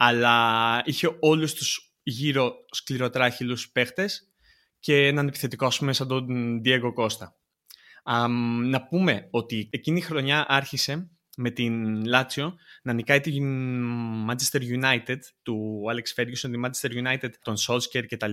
[0.00, 4.32] αλλά είχε όλους τους γύρω σκληροτράχυλους παίχτες
[4.80, 7.32] και έναν επιθετικό, ας πούμε, σαν τον Diego Costa.
[8.62, 13.44] να πούμε ότι εκείνη η χρονιά άρχισε με την Λάτσιο να νικάει την
[14.30, 18.30] Manchester United του Alex Ferguson, τη Manchester United των Solskjaer κτλ.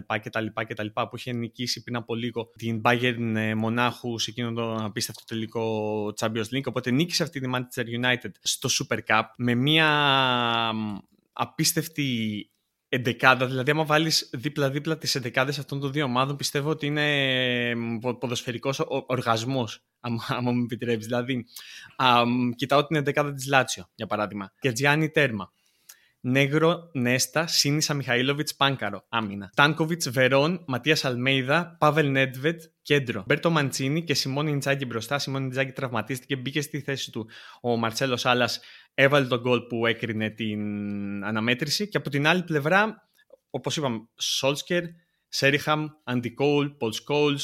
[0.67, 5.23] κτλ, που είχε νικήσει πριν από λίγο την Bayern ε, Μονάχου σε εκείνο το απίστευτο
[5.25, 6.65] τελικό Champions League.
[6.65, 9.89] Οπότε νίκησε αυτή τη Manchester United στο Super Cup με μια
[11.35, 12.49] απίστευτη
[12.89, 13.45] εντεκάδα.
[13.45, 17.73] Δηλαδή, άμα βάλεις δίπλα-δίπλα τις εντεκάδες αυτών των δύο ομάδων, πιστεύω ότι είναι
[18.19, 19.85] ποδοσφαιρικός οργασμός,
[20.27, 21.05] άμα μου επιτρέπεις.
[21.05, 21.45] Δηλαδή,
[21.95, 22.21] α,
[22.55, 24.51] κοιτάω την εντεκάδα της Λάτσιο, για παράδειγμα.
[24.59, 25.51] Μαρκετζιάνι τέρμα.
[26.19, 29.51] Νέγρο, Νέστα, Σίνισα Μιχαΐλοβιτς, Πάνκαρο, άμυνα.
[29.55, 33.23] Στάνκοβιτς, Βερόν, Ματίας Αλμέιδα, Πάβελ Νέντβεντ, κέντρο.
[33.27, 35.19] Ρομπέρτο Μαντσίνι και Σιμόνε Ιντζάγκι μπροστά.
[35.19, 37.29] Σιμόνε Ιντζάγκι τραυματίστηκε, μπήκε στη θέση του
[37.61, 38.49] ο Μαρτσέλο Σάλλα,
[38.93, 40.61] έβαλε τον γκολ που έκρινε την
[41.25, 41.87] αναμέτρηση.
[41.87, 43.09] Και από την άλλη πλευρά,
[43.49, 44.83] όπως είπαμε, Σόλσκερ,
[45.27, 47.37] Σέριχαμ, Αντι Κόλ, Πολ Σκόλ,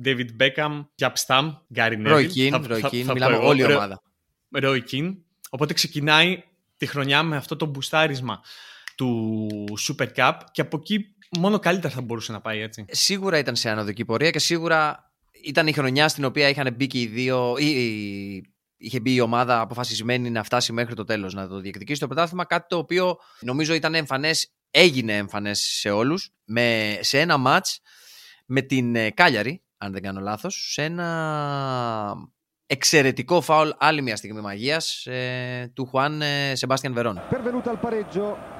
[0.00, 2.12] Ντέβιτ Μπέκαμ, Γιαπ Σταμ, Γκάρι Νέβιλ.
[2.12, 4.02] Ροϊκίν, Ροϊκίν, μιλάμε όλη η ομάδα.
[4.50, 5.16] Ροϊκίν.
[5.50, 6.42] Οπότε ξεκινάει
[6.76, 8.40] τη χρονιά με αυτό το μπουστάρισμα
[8.96, 9.48] του
[9.88, 12.84] Super Cup και από εκεί μόνο καλύτερα θα μπορούσε να πάει έτσι.
[12.88, 15.12] Σίγουρα ήταν σε ανωδική πορεία και σίγουρα
[15.44, 17.56] ήταν η χρονιά στην οποία είχαν μπει και οι δύο.
[17.58, 22.06] Ή, είχε μπει η ομάδα αποφασισμένη να φτάσει μέχρι το τέλος να το διεκδικήσει το
[22.06, 22.44] πρωτάθλημα.
[22.44, 26.30] Κάτι το οποίο νομίζω ήταν εμφανές, έγινε εμφανές σε όλους.
[27.00, 27.66] Σε ένα ματ
[28.46, 32.14] με την ε, Κάλιαρη, αν δεν κάνω λάθος, σε ένα
[32.66, 37.20] εξαιρετικό φάουλ, άλλη μια στιγμή μαγείας ε, του Χουάν ε, Σεμπάστιαν Βερόν.
[37.30, 38.55] Pervenuto al pareggio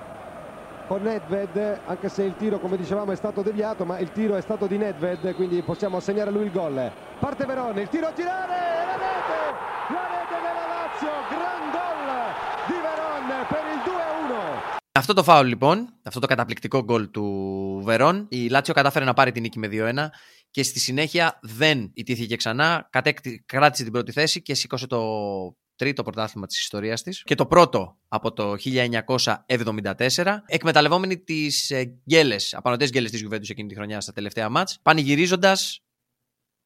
[0.89, 4.41] con Nedved, anche se il tiro come dicevamo è stato deviato, ma il tiro è
[4.41, 6.93] stato di Nedved, quindi possiamo assegnare a lui il gol.
[7.19, 8.59] Parte Verón, il tiro a tirare,
[8.91, 9.41] la rete,
[9.97, 12.09] la rete della Lazio, gran gol
[12.69, 14.71] di Verón per il 2-1.
[14.93, 17.25] Αυτό το φάουλ λοιπόν, αυτό το καταπληκτικό γκολ του
[17.85, 20.07] Βερόν, η Λάτσιο κατάφερε να πάρει την νίκη με 2-1
[20.51, 24.99] και στη συνέχεια δεν ιτήθηκε ξανά, κατέκτη, κράτησε την πρώτη θέση και σήκωσε το
[25.77, 28.55] τρίτο πρωτάθλημα της ιστορίας της και το πρώτο από το
[29.47, 34.79] 1974 εκμεταλλευόμενη τις ε, γκέλες, απανοτές γκέλες της Γιουβέντους εκείνη τη χρονιά στα τελευταία μάτς
[34.83, 35.81] πανηγυρίζοντας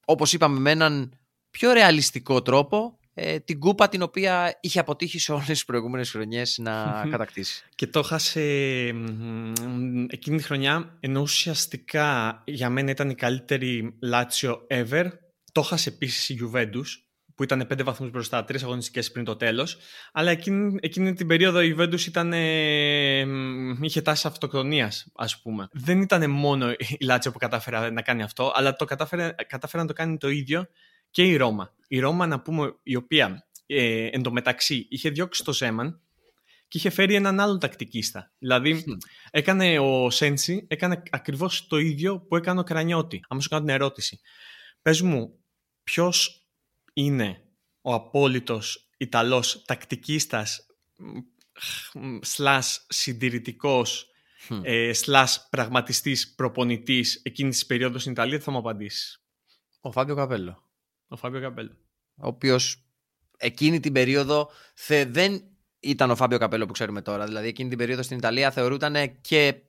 [0.04, 1.18] όπως είπαμε με έναν
[1.50, 6.58] πιο ρεαλιστικό τρόπο ε, την κούπα την οποία είχε αποτύχει σε όλες τις προηγούμενες χρονιές
[6.58, 7.64] να κατακτήσει.
[7.74, 8.40] Και το έχασε
[10.08, 15.10] εκείνη τη χρονιά, ενώ ουσιαστικά για μένα ήταν η καλύτερη Λάτσιο ever.
[15.52, 16.86] Το έχασε επίσης η Juventus,
[17.40, 19.76] που ήταν πέντε βαθμούς μπροστά, τρεις αγωνιστικές πριν το τέλος.
[20.12, 22.32] Αλλά εκείνη, εκείνη την περίοδο η Juventus ήταν,
[23.82, 25.68] είχε τάση αυτοκτονίας, ας πούμε.
[25.72, 29.88] Δεν ήταν μόνο η Λάτσιο που κατάφερε να κάνει αυτό, αλλά το κατάφερε, κατάφερε να
[29.88, 30.66] το κάνει το ίδιο
[31.10, 31.74] και η Ρώμα.
[31.88, 36.00] Η Ρώμα, να πούμε, η οποία ε, εντωμεταξύ είχε διώξει το Ζέμαν
[36.68, 38.32] και είχε φέρει έναν άλλο τακτικίστα.
[38.38, 38.84] Δηλαδή,
[39.30, 43.20] έκανε ο Σέντσι, έκανε ακριβώς το ίδιο που έκανε ο Κρανιώτη.
[43.28, 44.20] Αν σου κάνω την ερώτηση.
[44.82, 45.38] Πες μου,
[45.82, 46.39] ποιος
[47.04, 47.42] είναι
[47.80, 50.66] ο απόλυτος Ιταλός τακτικίστας
[52.20, 54.06] σλάς συντηρητικός
[54.48, 54.60] mm.
[54.62, 59.20] ε, σλάς πραγματιστής προπονητής εκείνης της περίοδου στην Ιταλία, θα μου απαντήσει.
[59.80, 60.68] Ο Φάμπιο Καπέλο.
[61.08, 61.76] Ο Φάμπιο Καπέλο.
[62.16, 62.58] Ο οποίο
[63.36, 65.42] εκείνη την περίοδο θε, δεν
[65.80, 67.26] ήταν ο Φάμπιο Καπέλο που ξέρουμε τώρα.
[67.26, 69.62] Δηλαδή εκείνη την περίοδο στην Ιταλία θεωρούταν και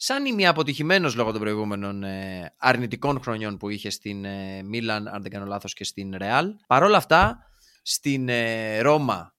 [0.00, 5.30] σαν αποτυχημένος λόγω των προηγούμενων ε, αρνητικών χρονιών που είχε στην ε, Μίλαν, αν δεν
[5.30, 6.54] κάνω λάθος, και στην Ρεάλ.
[6.66, 7.38] Παρ' όλα αυτά,
[7.82, 9.34] στην ε, Ρώμα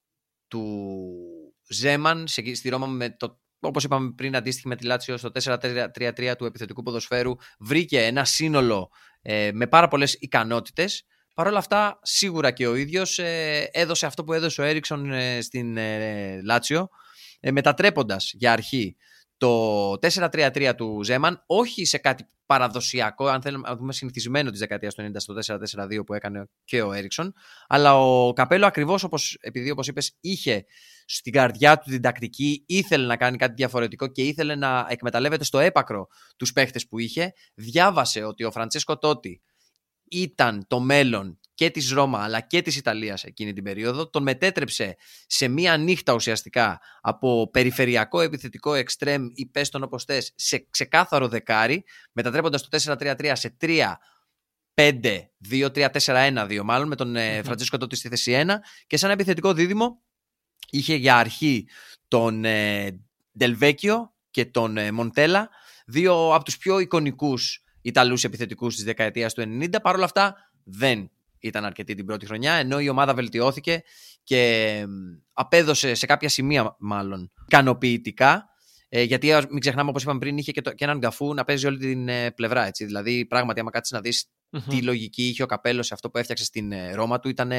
[0.48, 0.96] του
[1.70, 6.46] Ζέμαν, στη Ρώμα με το όπως είπαμε πριν αντίστοιχη με τη Λάτσιο στο 4-3-3 του
[6.46, 8.90] επιθετικού ποδοσφαίρου βρήκε ένα σύνολο
[9.22, 11.06] ε, με πάρα πολλές ικανότητες
[11.40, 15.42] Παρ' όλα αυτά, σίγουρα και ο ίδιος ε, έδωσε αυτό που έδωσε ο Έριξον ε,
[15.42, 16.90] στην ε, Λάτσιο,
[17.40, 18.96] ε, μετατρέποντας για αρχή
[19.40, 24.96] το 4-3-3 του Ζέμαν, όχι σε κάτι παραδοσιακό, αν θέλουμε να δούμε συνηθισμένο της δεκαετίας
[24.96, 25.34] του 90 στο
[25.78, 27.34] 4-4-2 που έκανε και ο Έριξον,
[27.68, 30.66] αλλά ο Καπέλο ακριβώς όπως επειδή όπως είπες, είχε
[31.06, 35.60] στην καρδιά του την τακτική, ήθελε να κάνει κάτι διαφορετικό και ήθελε να εκμεταλλεύεται στο
[35.60, 39.42] έπακρο τους παίχτες που είχε, διάβασε ότι ο Φραντσέσκο Τότι
[40.10, 44.96] ήταν το μέλλον και της Ρώμα αλλά και της Ιταλίας εκείνη την περίοδο, τον μετέτρεψε
[45.28, 51.28] σε μία νύχτα ουσιαστικά από περιφερειακό επιθετικό εξτρέμ ή πες τον όπως θες, σε ξεκάθαρο
[51.28, 53.58] δεκάρι, μετατρέποντας το 4-3-3 σε
[54.76, 57.42] 3-5-2-3-4-1-2 μάλλον με τον mm-hmm.
[57.44, 58.56] Φραντζίσκο τότε στη θέση 1
[58.88, 60.02] και σαν επιθετικό δίδυμο
[60.70, 61.68] είχε για αρχή
[62.08, 63.00] τον ε,
[63.38, 65.50] Ντελβέκιο και τον ε, Μοντέλα,
[65.86, 69.76] δύο από τους πιο εικονικούς Ιταλούς επιθετικούς της δεκαετίας του 90.
[69.82, 73.82] Παρ' όλα αυτά δεν ήταν αρκετή την πρώτη χρονιά, ενώ η ομάδα βελτιώθηκε
[74.24, 74.86] και
[75.34, 78.50] απέδωσε σε κάποια σημεία μάλλον ικανοποιητικά.
[78.90, 81.68] Ε, γιατί μην ξεχνάμε, όπως είπαμε πριν, είχε και, το, και έναν γκαφού να παίζει
[81.68, 82.66] όλη την ε, πλευρά.
[82.66, 82.86] Έτσι.
[82.86, 84.30] Δηλαδή, πράγματι, άμα κάτσεις να δεις
[84.70, 87.52] τι λογική είχε ο καπέλος σε αυτό που έφτιαξε στην ε, Ρώμα του, ήταν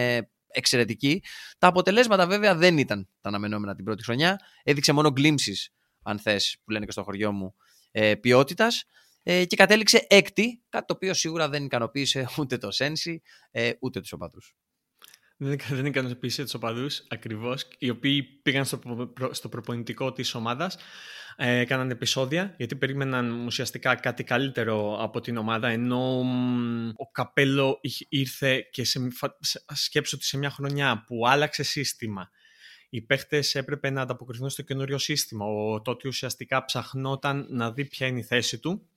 [0.52, 1.22] εξαιρετική.
[1.58, 4.40] Τα αποτελέσματα, βέβαια, δεν ήταν τα αναμενόμενα την πρώτη χρονιά.
[4.62, 5.68] Έδειξε μόνο glimpses,
[6.02, 7.54] αν θες, που λένε και στο χωριό μου,
[7.90, 8.84] ε, ποιότητας
[9.22, 14.00] ε, και κατέληξε έκτη, κάτι το οποίο σίγουρα δεν ικανοποίησε ούτε το Σένσι ε, ούτε
[14.00, 14.54] τους οπαδούς.
[15.36, 18.80] Δεν, δεν ικανοποίησε τους οπαδούς ακριβώς, οι οποίοι πήγαν στο,
[19.30, 20.76] στο προπονητικό της ομάδας,
[21.36, 26.18] ε, έκαναν επεισόδια, γιατί περίμεναν ουσιαστικά κάτι καλύτερο από την ομάδα, ενώ
[26.96, 29.08] ο Καπέλο ήρθε και σε,
[29.74, 32.30] σκέψω ότι σε μια χρονιά που άλλαξε σύστημα,
[32.90, 35.46] οι παίχτες έπρεπε να ανταποκριθούν στο καινούριο σύστημα.
[35.46, 38.89] Ο τότε ουσιαστικά ψαχνόταν να δει ποια είναι η θέση του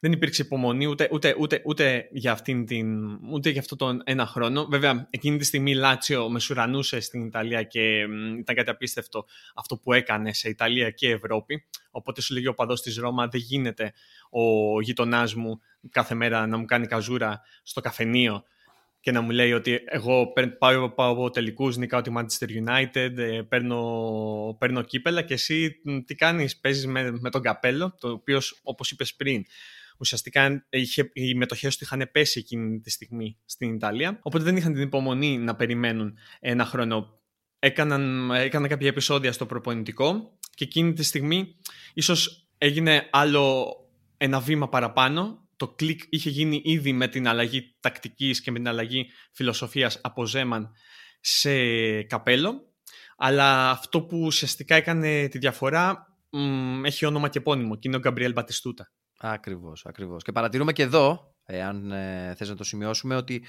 [0.00, 4.26] δεν υπήρξε υπομονή ούτε, ούτε, ούτε, ούτε, για αυτήν την, ούτε για αυτό τον ένα
[4.26, 4.64] χρόνο.
[4.64, 7.98] Βέβαια, εκείνη τη στιγμή Λάτσιο μεσουρανούσε στην Ιταλία και
[8.38, 11.64] ήταν κάτι απίστευτο αυτό που έκανε σε Ιταλία και Ευρώπη.
[11.90, 13.92] Οπότε σου λέγει ο παδός της Ρώμα, δεν γίνεται
[14.30, 15.60] ο γειτονάς μου
[15.90, 18.44] κάθε μέρα να μου κάνει καζούρα στο καφενείο
[19.00, 23.42] και να μου λέει ότι εγώ πάω, πάω από τελικούς, νικάω τη Manchester United, ε,
[23.48, 28.90] παίρνω, παίρνω κύπελα και εσύ τι κάνεις, παίζεις με, με τον καπέλο, το οποίος όπως
[28.90, 29.44] είπες πριν
[30.00, 34.18] ουσιαστικά είχε, οι μετοχές του είχαν πέσει εκείνη τη στιγμή στην Ιταλία.
[34.22, 37.18] Οπότε δεν είχαν την υπομονή να περιμένουν ένα χρόνο.
[37.58, 41.56] Έκαναν, έκαναν κάποια επεισόδια στο προπονητικό και εκείνη τη στιγμή
[41.94, 43.74] ίσως έγινε άλλο
[44.16, 45.48] ένα βήμα παραπάνω.
[45.56, 50.26] Το κλικ είχε γίνει ήδη με την αλλαγή τακτικής και με την αλλαγή φιλοσοφίας από
[50.26, 50.72] Ζέμαν
[51.20, 51.52] σε
[52.02, 52.68] καπέλο.
[53.16, 56.10] Αλλά αυτό που ουσιαστικά έκανε τη διαφορά
[56.84, 58.92] έχει όνομα και επώνυμο και είναι ο Γκαμπριέλ Μπατιστούτα.
[59.22, 60.22] Ακριβώς, ακριβώς.
[60.22, 63.44] Και παρατηρούμε και εδώ, αν ε, θες να το σημειώσουμε, ότι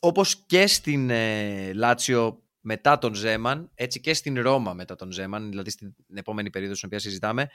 [0.00, 5.48] όπως και στην ε, Λάτσιο μετά τον Ζέμαν, έτσι και στην Ρώμα μετά τον Ζέμαν,
[5.48, 7.48] δηλαδή στην επόμενη περίοδο στην οποία συζητάμε,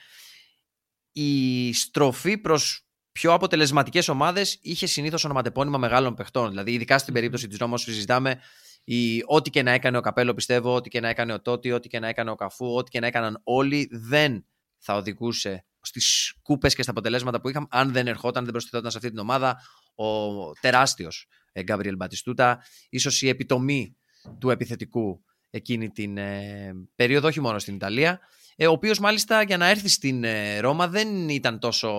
[1.11, 6.49] η στροφή προς πιο αποτελεσματικές ομάδες είχε συνήθως ονοματεπώνυμα μεγάλων παιχτών.
[6.49, 8.39] Δηλαδή, ειδικά στην περίπτωση της Ρώμας που συζητάμε,
[8.83, 11.88] η, ό,τι και να έκανε ο Καπέλο, πιστεύω, ό,τι και να έκανε ο Τότι, ό,τι
[11.88, 14.45] και να έκανε ο Καφού, ό,τι και να έκαναν όλοι, δεν
[14.77, 18.98] θα οδηγούσε στις κούπες και στα αποτελέσματα που είχαμε, αν δεν ερχόταν, δεν προσθεταν σε
[18.98, 19.58] αυτή την ομάδα
[19.95, 21.28] ο τεράστιος
[21.62, 23.95] Γκάμπριελ Μπατιστούτα, ίσως η επιτομή
[24.39, 28.19] του επιθετικού εκείνη την ε, περίοδο, όχι μόνο στην Ιταλία.
[28.58, 31.91] Ε, ο οποίος μάλιστα για να έρθει στην ε, Ρώμα δεν ήταν τόσο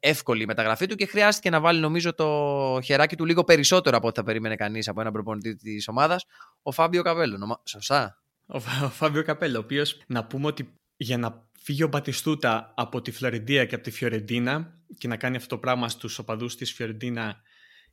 [0.00, 4.06] εύκολη η μεταγραφή του και χρειάστηκε να βάλει νομίζω το χεράκι του λίγο περισσότερο από
[4.06, 6.24] ό,τι θα περίμενε κανείς από έναν προπονητή της ομάδας,
[6.62, 7.60] ο Φάμπιο Καπέλο.
[7.64, 8.22] Σωστά.
[8.46, 13.00] Ο, ο Φάμπιο Καπέλο, ο οποίος να πούμε ότι για να φύγει ο Μπατιστούτα από
[13.00, 16.72] τη Φλωρεντία και από τη Φιωρεντίνα και να κάνει αυτό το πράγμα στους οπαδούς της
[16.72, 17.40] Φιωρεντίνα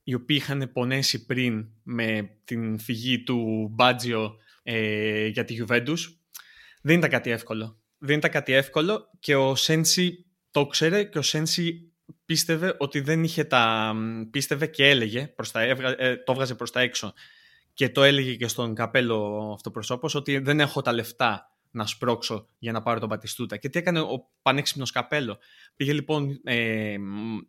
[0.04, 6.20] οι οποίοι είχαν πονέσει πριν με την φυγή του Μπάτζιο ε, για τη Γιουβέντους
[6.82, 7.80] δεν ήταν κάτι έβκολο.
[7.98, 11.94] Δεν ήταν κάτι εύκολο και ο Σένσι το ξέρε και ο Σένσι
[12.26, 13.96] πίστευε ότι δεν είχε τα...
[14.32, 17.14] πίστευε και έλεγε, προς τα, ε, το έβγαζε προς τα έξω
[17.74, 22.72] και το έλεγε και στον καπέλο αυτοπροσώπος ότι δεν έχω τα λεφτά να σπρώξω για
[22.72, 23.58] να πάρω τον Πατιστούτα.
[23.58, 25.38] Και τι έκανε ο πανέξυπνος Καπέλο.
[25.76, 26.96] Πήγε λοιπόν ε,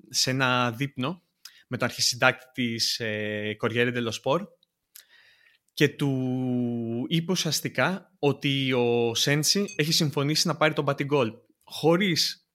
[0.09, 1.23] σε ένα δείπνο
[1.69, 4.47] με τον αρχισυντάκτη της ε, Corriere dello Sport
[5.73, 11.33] και του είπε ουσιαστικά ότι ο Σέντσι έχει συμφωνήσει να πάρει τον Πατιγκόλ
[11.65, 12.49] χωρίς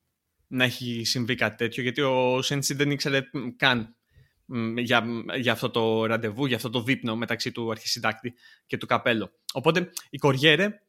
[0.48, 3.22] να έχει συμβεί κάτι τέτοιο γιατί ο Σέντσι δεν ήξερε
[3.56, 3.96] καν
[4.78, 5.06] για,
[5.40, 8.34] για αυτό το ραντεβού, για αυτό το δείπνο μεταξύ του αρχισυντάκτη
[8.66, 9.32] και του Καπέλο.
[9.54, 10.82] Οπότε η Κοριέρε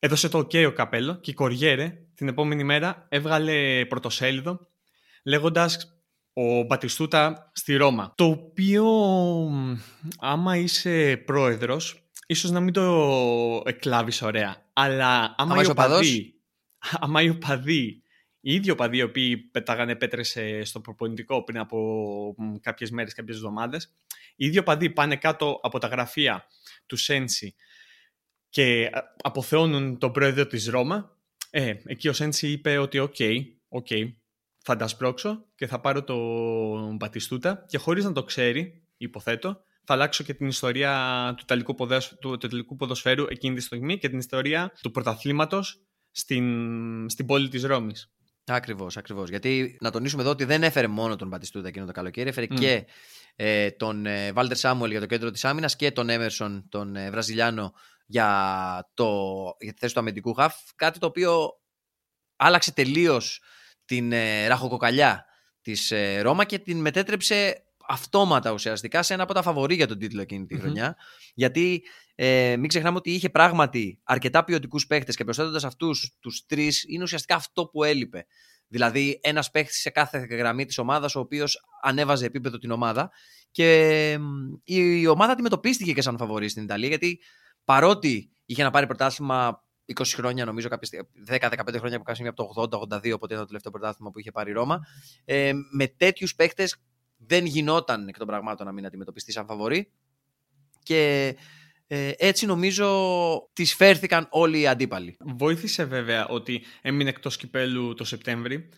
[0.00, 4.68] έδωσε το ok ο Καπέλο και η Κοριέρε την επόμενη μέρα έβγαλε πρωτοσέλιδο
[5.24, 8.12] λέγοντας ο Μπατιστούτα στη Ρώμα.
[8.16, 8.84] Το οποίο
[10.18, 14.56] άμα είσαι πρόεδρος ίσως να μην το εκλάβεις ωραία.
[14.72, 16.34] Αλλά άμα, άμα οι οπαδοί,
[17.00, 18.02] άμα οι οπαδοί
[18.40, 23.92] οι ίδιοι οπαδοί οι οποίοι πετάγανε πέτρες στο προπονητικό πριν από κάποιες μέρες, κάποιες εβδομάδες,
[24.36, 26.46] οι ίδιοι οπαδοί πάνε κάτω από τα γραφεία
[26.86, 27.54] του Σένσι
[28.50, 28.90] και
[29.22, 31.16] αποθεώνουν τον πρόεδρο της Ρώμα,
[31.50, 33.36] ε, εκεί ο Σένσι είπε ότι OK, okay,
[33.68, 34.12] okay,
[34.62, 39.94] θα τα σπρώξω και θα πάρω τον Μπατιστούτα και χωρίς να το ξέρει, υποθέτω, θα
[39.94, 41.74] αλλάξω και την ιστορία του Ιταλικού,
[42.20, 47.62] του, του ποδοσφαίρου εκείνη τη στιγμή και την ιστορία του πρωταθλήματος στην, στην πόλη της
[47.62, 48.12] Ρώμης.
[48.44, 49.28] Ακριβώς, ακριβώς.
[49.28, 52.86] Γιατί να τονίσουμε εδώ ότι δεν έφερε μόνο τον Μπατιστούτα εκείνο το καλοκαίρι, έφερε και
[53.36, 57.10] ε, τον ε, Βάλτερ Σάμουελ για το κέντρο της άμυνας και τον Έμερσον, τον ε,
[57.10, 57.72] Βραζιλιάνο,
[58.10, 59.10] για, το,
[59.60, 60.54] για τη θέση του αμυντικού χαφ.
[60.76, 61.50] Κάτι το οποίο
[62.36, 63.42] άλλαξε τελείως
[63.84, 65.24] την ε, ραχοκοκαλιά
[65.60, 69.98] της ε, Ρώμα και την μετέτρεψε αυτόματα ουσιαστικά σε ένα από τα φαβορή για τον
[69.98, 70.96] τίτλο εκείνη τη χρονιά.
[71.34, 71.82] Γιατί
[72.14, 77.02] ε, μην ξεχνάμε ότι είχε πράγματι αρκετά ποιοτικούς παίχτες και προσθέτοντας αυτούς τους τρεις, είναι
[77.02, 78.26] ουσιαστικά αυτό που έλειπε.
[78.66, 83.10] Δηλαδή, ένας παίχτης σε κάθε γραμμή της ομάδας, ο οποίος ανέβαζε επίπεδο την ομάδα.
[83.50, 84.18] Και
[84.64, 87.20] η ομάδα αντιμετωπίστηκε και σαν φαβορή στην Ιταλία, γιατί
[87.70, 89.64] παρότι είχε να πάρει πρωτάθλημα
[89.98, 90.68] 20 χρόνια, νομίζω,
[91.26, 94.50] 10-15 χρόνια που κάνει από το 80-82, οπότε ήταν το τελευταίο πρωτάθλημα που είχε πάρει
[94.50, 94.80] η Ρώμα.
[95.24, 96.68] Ε, με τέτοιους παίχτε
[97.16, 99.92] δεν γινόταν εκ των πραγμάτων να μην αντιμετωπιστεί σαν φαβορή.
[100.82, 101.34] Και
[101.86, 102.88] Ε, έτσι νομίζω
[103.52, 105.16] τις φέρθηκαν όλοι οι αντίπαλοι.
[105.20, 108.68] Βοήθησε βέβαια ότι έμεινε εκτός κυπέλου το Σεπτέμβρη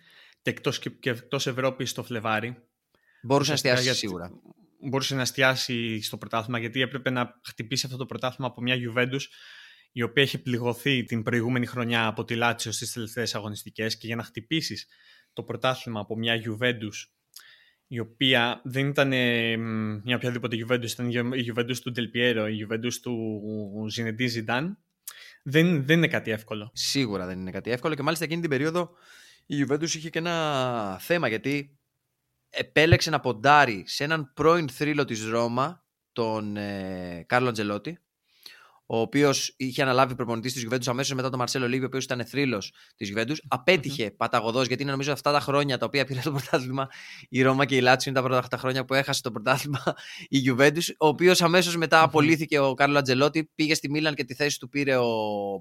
[0.43, 2.57] και εκτός, και εκτός Ευρώπης το Φλεβάρι.
[3.23, 4.31] Μπορούσε να εστιάσει σίγουρα.
[4.83, 9.21] Μπορούσε να εστιάσει στο πρωτάθλημα γιατί έπρεπε να χτυπήσει αυτό το πρωτάθλημα από μια Juventus
[9.93, 14.17] η οποία είχε πληγωθεί την προηγούμενη χρονιά από τη Λάτσιο στις τελευταίες αγωνιστικές και για
[14.17, 14.87] να χτυπήσεις
[15.33, 17.13] το πρωτάθλημα από μια Juventus
[17.87, 19.09] η οποία δεν ήταν
[20.05, 23.43] μια οποιαδήποτε Juventus, ήταν η Juventus του Del η Juventus του
[23.97, 24.71] Zinedine Zidane,
[25.43, 26.71] δεν, δεν είναι κάτι εύκολο.
[26.75, 28.91] Σίγουρα δεν είναι κάτι εύκολο και μάλιστα εκείνη την περίοδο
[29.47, 31.79] η Juventus είχε και ένα θέμα γιατί
[32.53, 37.99] επέλεξε να ποντάρει σε έναν πρώην θρύλο της Ρώμα, τον ε, Κάρλο Αντζελότη,
[38.87, 42.27] ο οποίος είχε αναλάβει προπονητής της Γιουβέντους αμέσως μετά τον Μαρσέλο Λίβι, ο οποίος ήταν
[42.27, 43.43] θρύλος της Γιουβέντους.
[43.49, 44.17] Απέτυχε mm-hmm.
[44.17, 46.89] παταγωδός, γιατί είναι νομίζω αυτά τα χρόνια τα οποία πήρε το πρωτάθλημα
[47.29, 49.83] η Ρώμα και η Λάτσιο είναι τα πρώτα χρόνια που έχασε το πρωτάθλημα
[50.29, 50.89] η Γιουβέντους.
[50.89, 52.05] Ο οποίος αμέσως μετά mm-hmm.
[52.05, 55.09] απολύθηκε ο Κάρλο Ατζελότη, πήγε στη Μίλαν και τη θέση του πήρε ο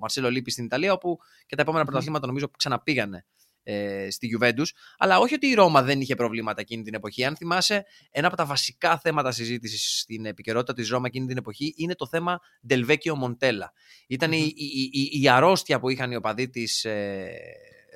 [0.02, 1.88] Μαρσέλο Λίπη στην Ιταλία, όπου και τα επόμενα mm-hmm.
[1.88, 3.26] πρωταθλήματα νομίζω ξαναπήγανε
[3.64, 4.66] ε, στη Juventus.
[4.98, 7.26] Αλλά όχι ότι η Ρώμα δεν είχε προβλήματα εκείνη την εποχή.
[7.26, 11.74] Αν θυμάσαι, ένα από τα βασικά θέματα συζήτησης στην επικαιρότητα της Ρώμα εκείνη την εποχή
[11.78, 13.68] είναι το θέμα Delvecchio Montella.
[14.08, 17.32] Ήταν η, η, η, αρρώστια που είχαν οι οπαδοί της ε,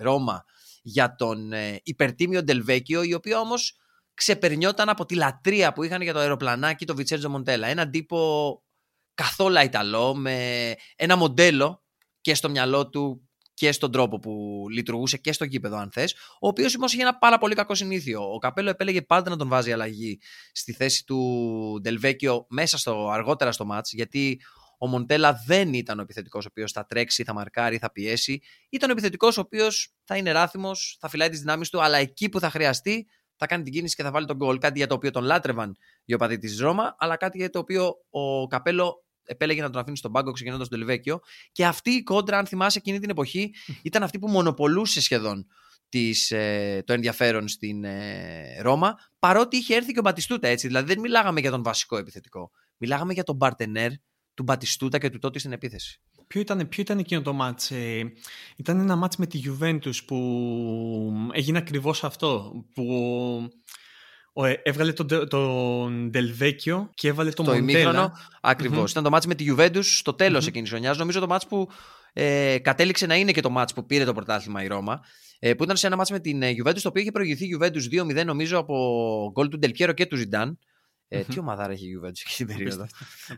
[0.01, 0.45] Ρώμα
[0.82, 3.80] για τον ε, υπερτίμιο Delvecchio, η οποία όμως
[4.13, 7.67] ξεπερνιόταν από τη λατρεία που είχαν για το αεροπλανάκι το Βιτσέρζο Μοντέλα.
[7.67, 8.60] Έναν τύπο
[9.13, 11.84] καθόλου Ιταλό, με ένα μοντέλο
[12.21, 16.13] και στο μυαλό του και στον τρόπο που λειτουργούσε και στο γήπεδο, αν θες.
[16.39, 18.34] Ο οποίος όμως είχε ένα πάρα πολύ κακό συνήθειο.
[18.34, 20.20] Ο Καπέλο επέλεγε πάντα να τον βάζει αλλαγή
[20.52, 24.41] στη θέση του Ντελβέκιο μέσα στο αργότερα στο μάτς, γιατί
[24.78, 28.41] ο Μοντέλα δεν ήταν ο επιθετικός ο οποίος θα τρέξει, θα μαρκάρει, θα πιέσει.
[28.70, 32.30] Ήταν ο επιθετικός ο οποίος θα είναι ράθυμος, θα φυλάει τις δυνάμεις του, αλλά εκεί
[32.30, 34.58] που θα χρειαστεί θα κάνει την κίνηση και θα βάλει τον γκολ.
[34.58, 37.96] Κάτι για το οποίο τον λάτρευαν οι οπαδοί της Ρώμα, αλλά κάτι για το οποίο
[38.10, 41.20] ο Καπέλο επέλεγε να τον αφήνει στον πάγκο ξεκινώντας τον Λιβέκιο.
[41.52, 45.48] Και αυτή η κόντρα, αν θυμάσαι, εκείνη την εποχή ήταν αυτή που μονοπολούσε σχεδόν
[45.90, 50.68] της, ε, το ενδιαφέρον στην ε, Ρώμα, παρότι είχε έρθει και ο Μπατιστούτα έτσι.
[50.68, 52.52] Δηλαδή δεν μιλάγαμε για τον βασικό επιθετικό.
[52.78, 53.92] Μιλάγαμε για τον Μπαρτενέρ
[54.34, 56.02] του Μπατιστούτα και του τότε στην επίθεση.
[56.28, 57.72] Ποιο ήταν, ποιο ήταν εκείνο το μάτς.
[57.72, 58.14] Ε,
[58.56, 62.52] ήταν ένα μάτς με τη Juventus που έγινε ακριβώς αυτό.
[62.74, 63.85] Που ε,
[64.63, 67.65] έβγαλε τον, τον Delvecchio και έβαλε τον Μοντέλα.
[67.65, 68.91] Το ημίχρονο, ακριβώς.
[68.91, 70.48] Ήταν το μάτς με τη Juventus στο τέλος mm-hmm.
[70.48, 70.98] εκείνης χρονιάς.
[70.98, 71.69] Νομίζω το μάτς που
[72.13, 75.02] ε, κατέληξε να είναι και το μάτς που πήρε το πρωτάθλημα η Ρώμα.
[75.39, 77.58] Ε, που ήταν σε ένα μάτς με την ε, Juventus, το οποίο είχε προηγηθεί η
[77.60, 80.60] Juventus 2-0 νομίζω από γκολ του Ντελπιέρο και του Ζιντάν.
[81.08, 82.88] Ε, Τι ομάδα έχει η Juventus εκείνη την περίοδο.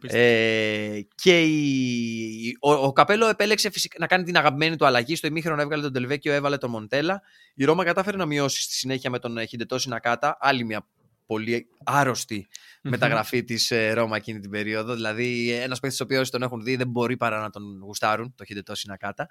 [0.01, 5.15] ε, και η, ο, ο Καπέλο επέλεξε φυσικά να κάνει την αγαπημένη του αλλαγή.
[5.15, 7.21] Στο ημίχρονο έβγαλε τον Τελβέκιο, έβαλε τον Μοντέλα.
[7.56, 10.38] Η Ρώμα κατάφερε να μειώσει στη συνέχεια με τον Χιντετό Σινακάτα.
[10.39, 10.88] Άλλη μια
[11.27, 12.47] πολύ άρρωστη
[12.81, 14.93] μεταγραφή της ε, Ρώμα εκείνη την περίοδο.
[14.93, 18.45] Δηλαδή, ένας παίκτης ο οποίος τον έχουν δει δεν μπορεί παρά να τον γουστάρουν, το
[18.45, 19.27] Χιντετό Σινακάτα.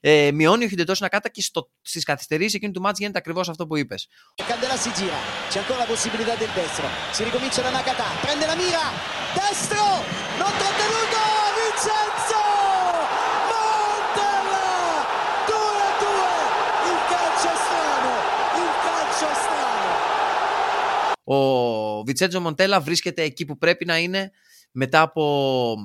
[0.00, 1.44] Ε, μειώνει ο Χιντετό Σινακάτα και
[1.82, 4.08] στις καθυστερήσεις εκείνη του μάτς γίνεται ακριβώς αυτό που είπες.
[4.50, 5.18] Candela si gira,
[5.50, 6.86] c'è ancora la possibilità del destro.
[7.16, 8.84] Si ricomincia da Nakata, prende la mira,
[9.38, 9.84] destro,
[21.32, 24.30] Ο Βιτσέντζο Μοντέλα βρίσκεται εκεί που πρέπει να είναι
[24.70, 25.76] μετά από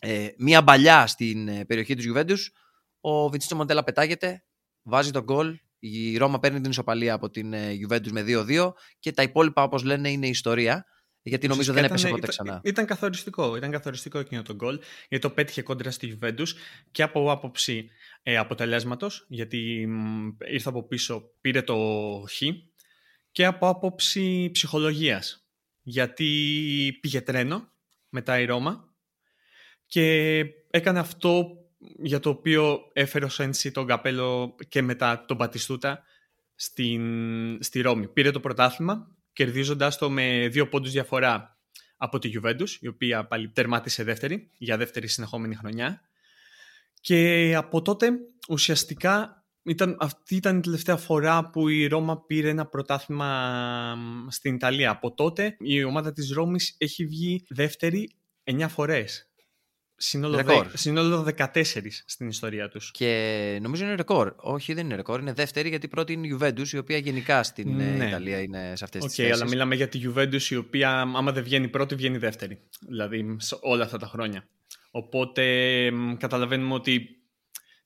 [0.00, 2.52] ε, μία μπαλιά στην ε, περιοχή της Γιουβέντους.
[3.00, 4.44] Ο Βιτσέντζο Μοντέλα πετάγεται,
[4.82, 5.58] βάζει τον γκολ.
[5.78, 9.82] Η Ρώμα παίρνει την ισοπαλία από την ε, Γιουβέντους με 2-2 και τα υπόλοιπα όπως
[9.82, 10.84] λένε είναι ιστορία.
[11.22, 12.50] Γιατί νομίζω δεν έπεσε ποτέ ξανά.
[12.50, 16.48] Ήταν, ήταν καθοριστικό, ήταν καθοριστικό εκείνο το γκολ, γιατί το πέτυχε κόντρα στη Juventus
[16.90, 17.88] και από άποψη
[18.22, 19.88] ε, αποτελέσματος, γιατί
[20.50, 21.76] ήρθε από πίσω, πήρε το
[22.28, 22.42] χ,
[23.32, 25.44] και από άποψη ψυχολογίας.
[25.82, 27.72] Γιατί πήγε τρένο
[28.08, 28.94] μετά η Ρώμα
[29.86, 30.38] και
[30.70, 31.54] έκανε αυτό
[32.02, 36.02] για το οποίο έφερε ο Σέντσι τον καπέλο και μετά τον Πατιστούτα
[36.54, 38.08] στην, στη Ρώμη.
[38.08, 41.58] Πήρε το πρωτάθλημα κερδίζοντας το με δύο πόντους διαφορά
[41.96, 46.02] από τη Juventus, η οποία πάλι τερμάτισε δεύτερη για δεύτερη συνεχόμενη χρονιά.
[47.00, 48.10] Και από τότε
[48.48, 53.96] ουσιαστικά ήταν, αυτή ήταν η τελευταία φορά που η Ρώμα πήρε ένα πρωτάθλημα
[54.28, 54.90] στην Ιταλία.
[54.90, 58.10] Από τότε η ομάδα της Ρώμης έχει βγει δεύτερη
[58.44, 59.30] 9 φορές.
[60.02, 60.66] Σύνολο, ρεκόρ.
[60.66, 61.46] Δε, σύνολο 14
[62.06, 62.90] στην ιστορία τους.
[62.90, 64.34] Και νομίζω είναι ρεκόρ.
[64.36, 65.20] Όχι, δεν είναι ρεκόρ.
[65.20, 68.06] Είναι δεύτερη γιατί πρώτη είναι η Juventus, η οποία γενικά στην ε, ναι.
[68.06, 69.32] Ιταλία είναι σε αυτές okay, τις θέσεις.
[69.32, 72.60] αλλά μιλάμε για τη Juventus, η οποία άμα δεν βγαίνει πρώτη, βγαίνει δεύτερη.
[72.88, 74.48] Δηλαδή όλα αυτά τα χρόνια.
[74.90, 75.44] Οπότε
[76.18, 77.08] καταλαβαίνουμε ότι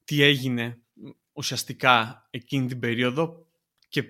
[0.05, 0.84] τι έγινε
[1.35, 3.47] ουσιαστικά εκείνη την περίοδο
[3.89, 4.05] και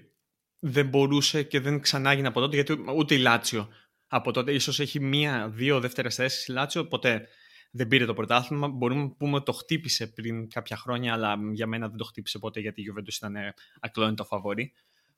[0.58, 3.68] δεν μπορούσε και δεν ξανά έγινε από τότε γιατί ούτε η Λάτσιο
[4.06, 7.28] από τότε ίσως έχει μία, δύο δεύτερες θέσεις η Λάτσιο ποτέ
[7.76, 8.68] δεν πήρε το πρωτάθλημα.
[8.68, 12.38] Μπορούμε να πούμε ότι το χτύπησε πριν κάποια χρόνια, αλλά για μένα δεν το χτύπησε
[12.38, 13.36] ποτέ γιατί η Juventus ήταν
[13.80, 14.72] ακλόνητο φαβορή.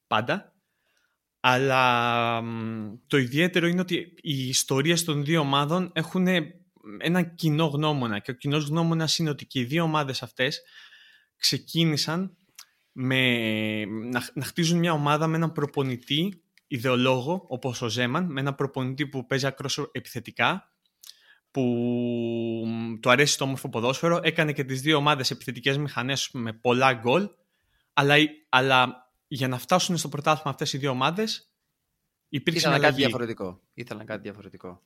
[0.07, 0.54] Πάντα.
[1.40, 2.42] Αλλά
[3.07, 6.26] το ιδιαίτερο είναι ότι οι ιστορίες των δύο ομάδων έχουν
[6.98, 10.62] ένα κοινό γνώμονα και ο κοινός γνώμονας είναι ότι και οι δύο ομάδες αυτές
[11.37, 12.37] ξεκίνησαν
[12.93, 18.55] με, να, να χτίζουν μια ομάδα με έναν προπονητή ιδεολόγο όπως ο Ζέμαν, με έναν
[18.55, 20.72] προπονητή που παίζει ακρόσο επιθετικά,
[21.51, 21.62] που
[23.01, 27.28] του αρέσει το όμορφο ποδόσφαιρο, έκανε και τις δύο ομάδες επιθετικές μηχανές με πολλά γκολ,
[27.93, 28.14] αλλά,
[28.49, 31.51] αλλά για να φτάσουν στο πρωτάθλημα αυτές οι δύο ομάδες
[32.28, 33.61] υπήρξε Ήθελαν κάτι διαφορετικό.
[33.74, 34.82] Ήθελαν κάτι διαφορετικό.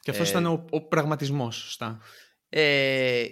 [0.00, 0.28] Και αυτό ε...
[0.28, 2.00] ήταν ο, ο πραγματισμός, σωστά.
[2.48, 3.24] Ε,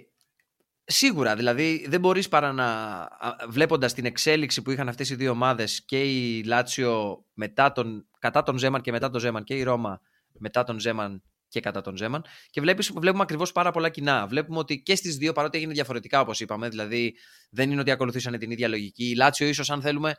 [0.85, 3.07] σίγουρα, δηλαδή δεν μπορείς παρά να
[3.49, 8.43] βλέποντας την εξέλιξη που είχαν αυτές οι δύο ομάδες και η Λάτσιο μετά τον, κατά
[8.43, 10.01] τον Ζέμαν και μετά τον Ζέμαν και η Ρώμα
[10.39, 12.25] μετά τον Ζέμαν και κατά τον Ζέμαν.
[12.49, 14.27] Και βλέπεις, βλέπουμε ακριβώς πάρα πολλά κοινά.
[14.27, 17.15] Βλέπουμε ότι και στις δύο, παρότι έγινε διαφορετικά όπως είπαμε, δηλαδή
[17.49, 19.09] δεν είναι ότι ακολουθήσαν την ίδια λογική.
[19.09, 20.15] Η Λάτσιο, ίσως, αν θέλουμε,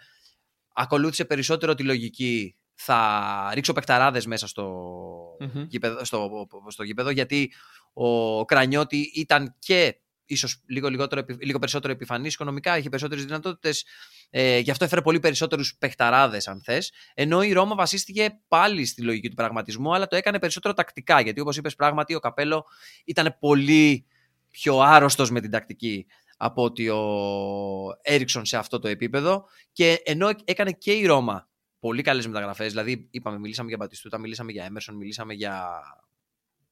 [0.74, 2.56] ακολούθησε περισσότερο τη λογική.
[2.74, 4.82] Θα ρίξω παικταράδε μέσα στο,
[5.40, 7.52] mm γήπεδο, στο, στο γήπεδο, γιατί
[7.92, 10.88] ο Κρανιώτη ήταν και ίσως λίγο,
[11.38, 13.84] λίγο περισσότερο επιφανής οικονομικά, είχε περισσότερες δυνατότητες.
[14.30, 16.92] Ε, γι' αυτό έφερε πολύ περισσότερους παιχταράδες, αν θες.
[17.14, 21.20] Ενώ η Ρώμα βασίστηκε πάλι στη λογική του πραγματισμού, αλλά το έκανε περισσότερο τακτικά.
[21.20, 22.66] Γιατί όπως είπες, πράγματι ο Καπέλο
[23.04, 24.06] ήταν πολύ
[24.50, 26.06] πιο άρρωστος με την τακτική
[26.36, 27.04] από ότι ο
[28.02, 29.44] Έριξον σε αυτό το επίπεδο.
[29.72, 31.48] Και ενώ έκανε και η Ρώμα
[31.78, 35.82] πολύ καλές μεταγραφές, δηλαδή είπαμε, μιλήσαμε για Μπατιστούτα, μιλήσαμε για Έμερσον, μιλήσαμε για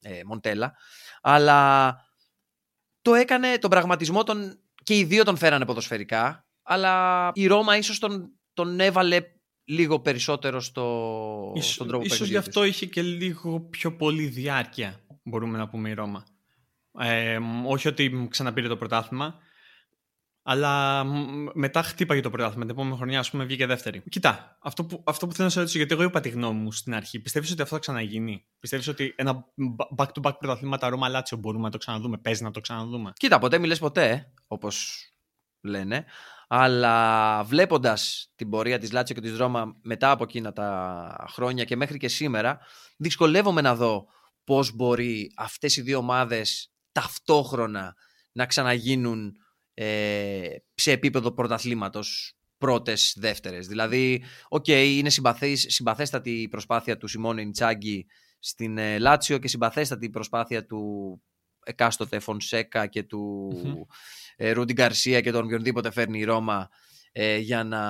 [0.00, 0.76] ε, Μοντέλα,
[1.22, 1.96] αλλά
[3.03, 7.98] το έκανε τον πραγματισμό τον, και οι δύο τον φέρανε ποδοσφαιρικά, αλλά η Ρώμα ίσως
[7.98, 9.20] τον, τον έβαλε
[9.64, 15.00] λίγο περισσότερο στο, ίσως, στον τρόπο Ίσως γι' αυτό είχε και λίγο πιο πολύ διάρκεια,
[15.22, 16.26] μπορούμε να πούμε η Ρώμα.
[16.98, 19.38] Ε, όχι ότι ξαναπήρε το πρωτάθλημα,
[20.43, 21.05] αλλά
[21.55, 22.64] μετά χτύπαγε το πρωτάθλημα.
[22.64, 24.03] Την επόμενη χρονιά, ας πούμε, βγήκε δεύτερη.
[24.09, 26.72] Κοιτά, αυτό που, αυτό που θέλω να σε ρωτήσω, γιατί εγώ είπα τη γνώμη μου
[26.72, 29.45] στην αρχή, πιστεύεις ότι αυτό θα ξαναγίνει; Πιστεύεις ότι ένα
[29.97, 33.12] back-to-back πρωταθλήματα Ρώμα Λάτσιο μπορούμε να το ξαναδούμε, παίζει να το ξαναδούμε.
[33.14, 35.07] Κοίτα, ποτέ μιλέ ποτέ, όπως
[35.61, 36.05] λένε.
[36.49, 41.76] Αλλά βλέποντας την πορεία της Λάτσιο και της Ρώμα μετά από εκείνα τα χρόνια και
[41.76, 42.59] μέχρι και σήμερα,
[42.97, 44.07] δυσκολεύομαι να δω
[44.45, 47.95] πώς μπορεί αυτές οι δύο ομάδες ταυτόχρονα
[48.32, 49.36] να ξαναγίνουν
[49.83, 53.66] ε, σε επίπεδο πρωταθλήματος πρώτες, δεύτερες.
[53.66, 55.11] Δηλαδή, OK, okay, είναι
[55.55, 58.07] συμπαθέστατη η προσπάθεια του Σιμόνε Ιντζάγκι
[58.39, 61.22] στην ε, Λάτσιο και συμπαθέστατη η προσπάθεια του
[61.64, 63.53] εκάστοτε Φονσέκα και του
[64.37, 66.68] ε, Ρούντι Γκαρσία και τον οποιονδήποτε φέρνει η Ρώμα
[67.12, 67.83] ε, για να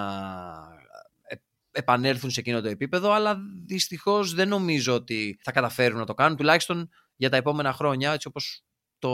[1.23, 1.35] ε,
[1.71, 6.37] επανέλθουν σε εκείνο το επίπεδο, αλλά δυστυχώς δεν νομίζω ότι θα καταφέρουν να το κάνουν,
[6.37, 8.65] τουλάχιστον για τα επόμενα χρόνια, έτσι όπως
[8.99, 9.11] το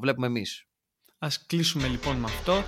[0.00, 0.69] βλέπουμε εμείς.
[1.22, 2.64] Ας κλείσουμε λοιπόν με αυτό.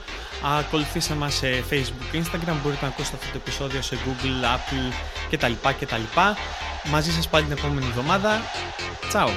[0.59, 2.57] Ακολουθήστε μας σε Facebook, Instagram.
[2.63, 4.95] Μπορείτε να ακούσετε αυτό το επεισόδιο σε Google, Apple
[5.31, 5.53] κτλ.
[5.81, 6.03] κτλ.
[6.91, 8.41] Μαζί σας πάλι την επόμενη εβδομάδα.
[9.09, 9.31] Τσάου!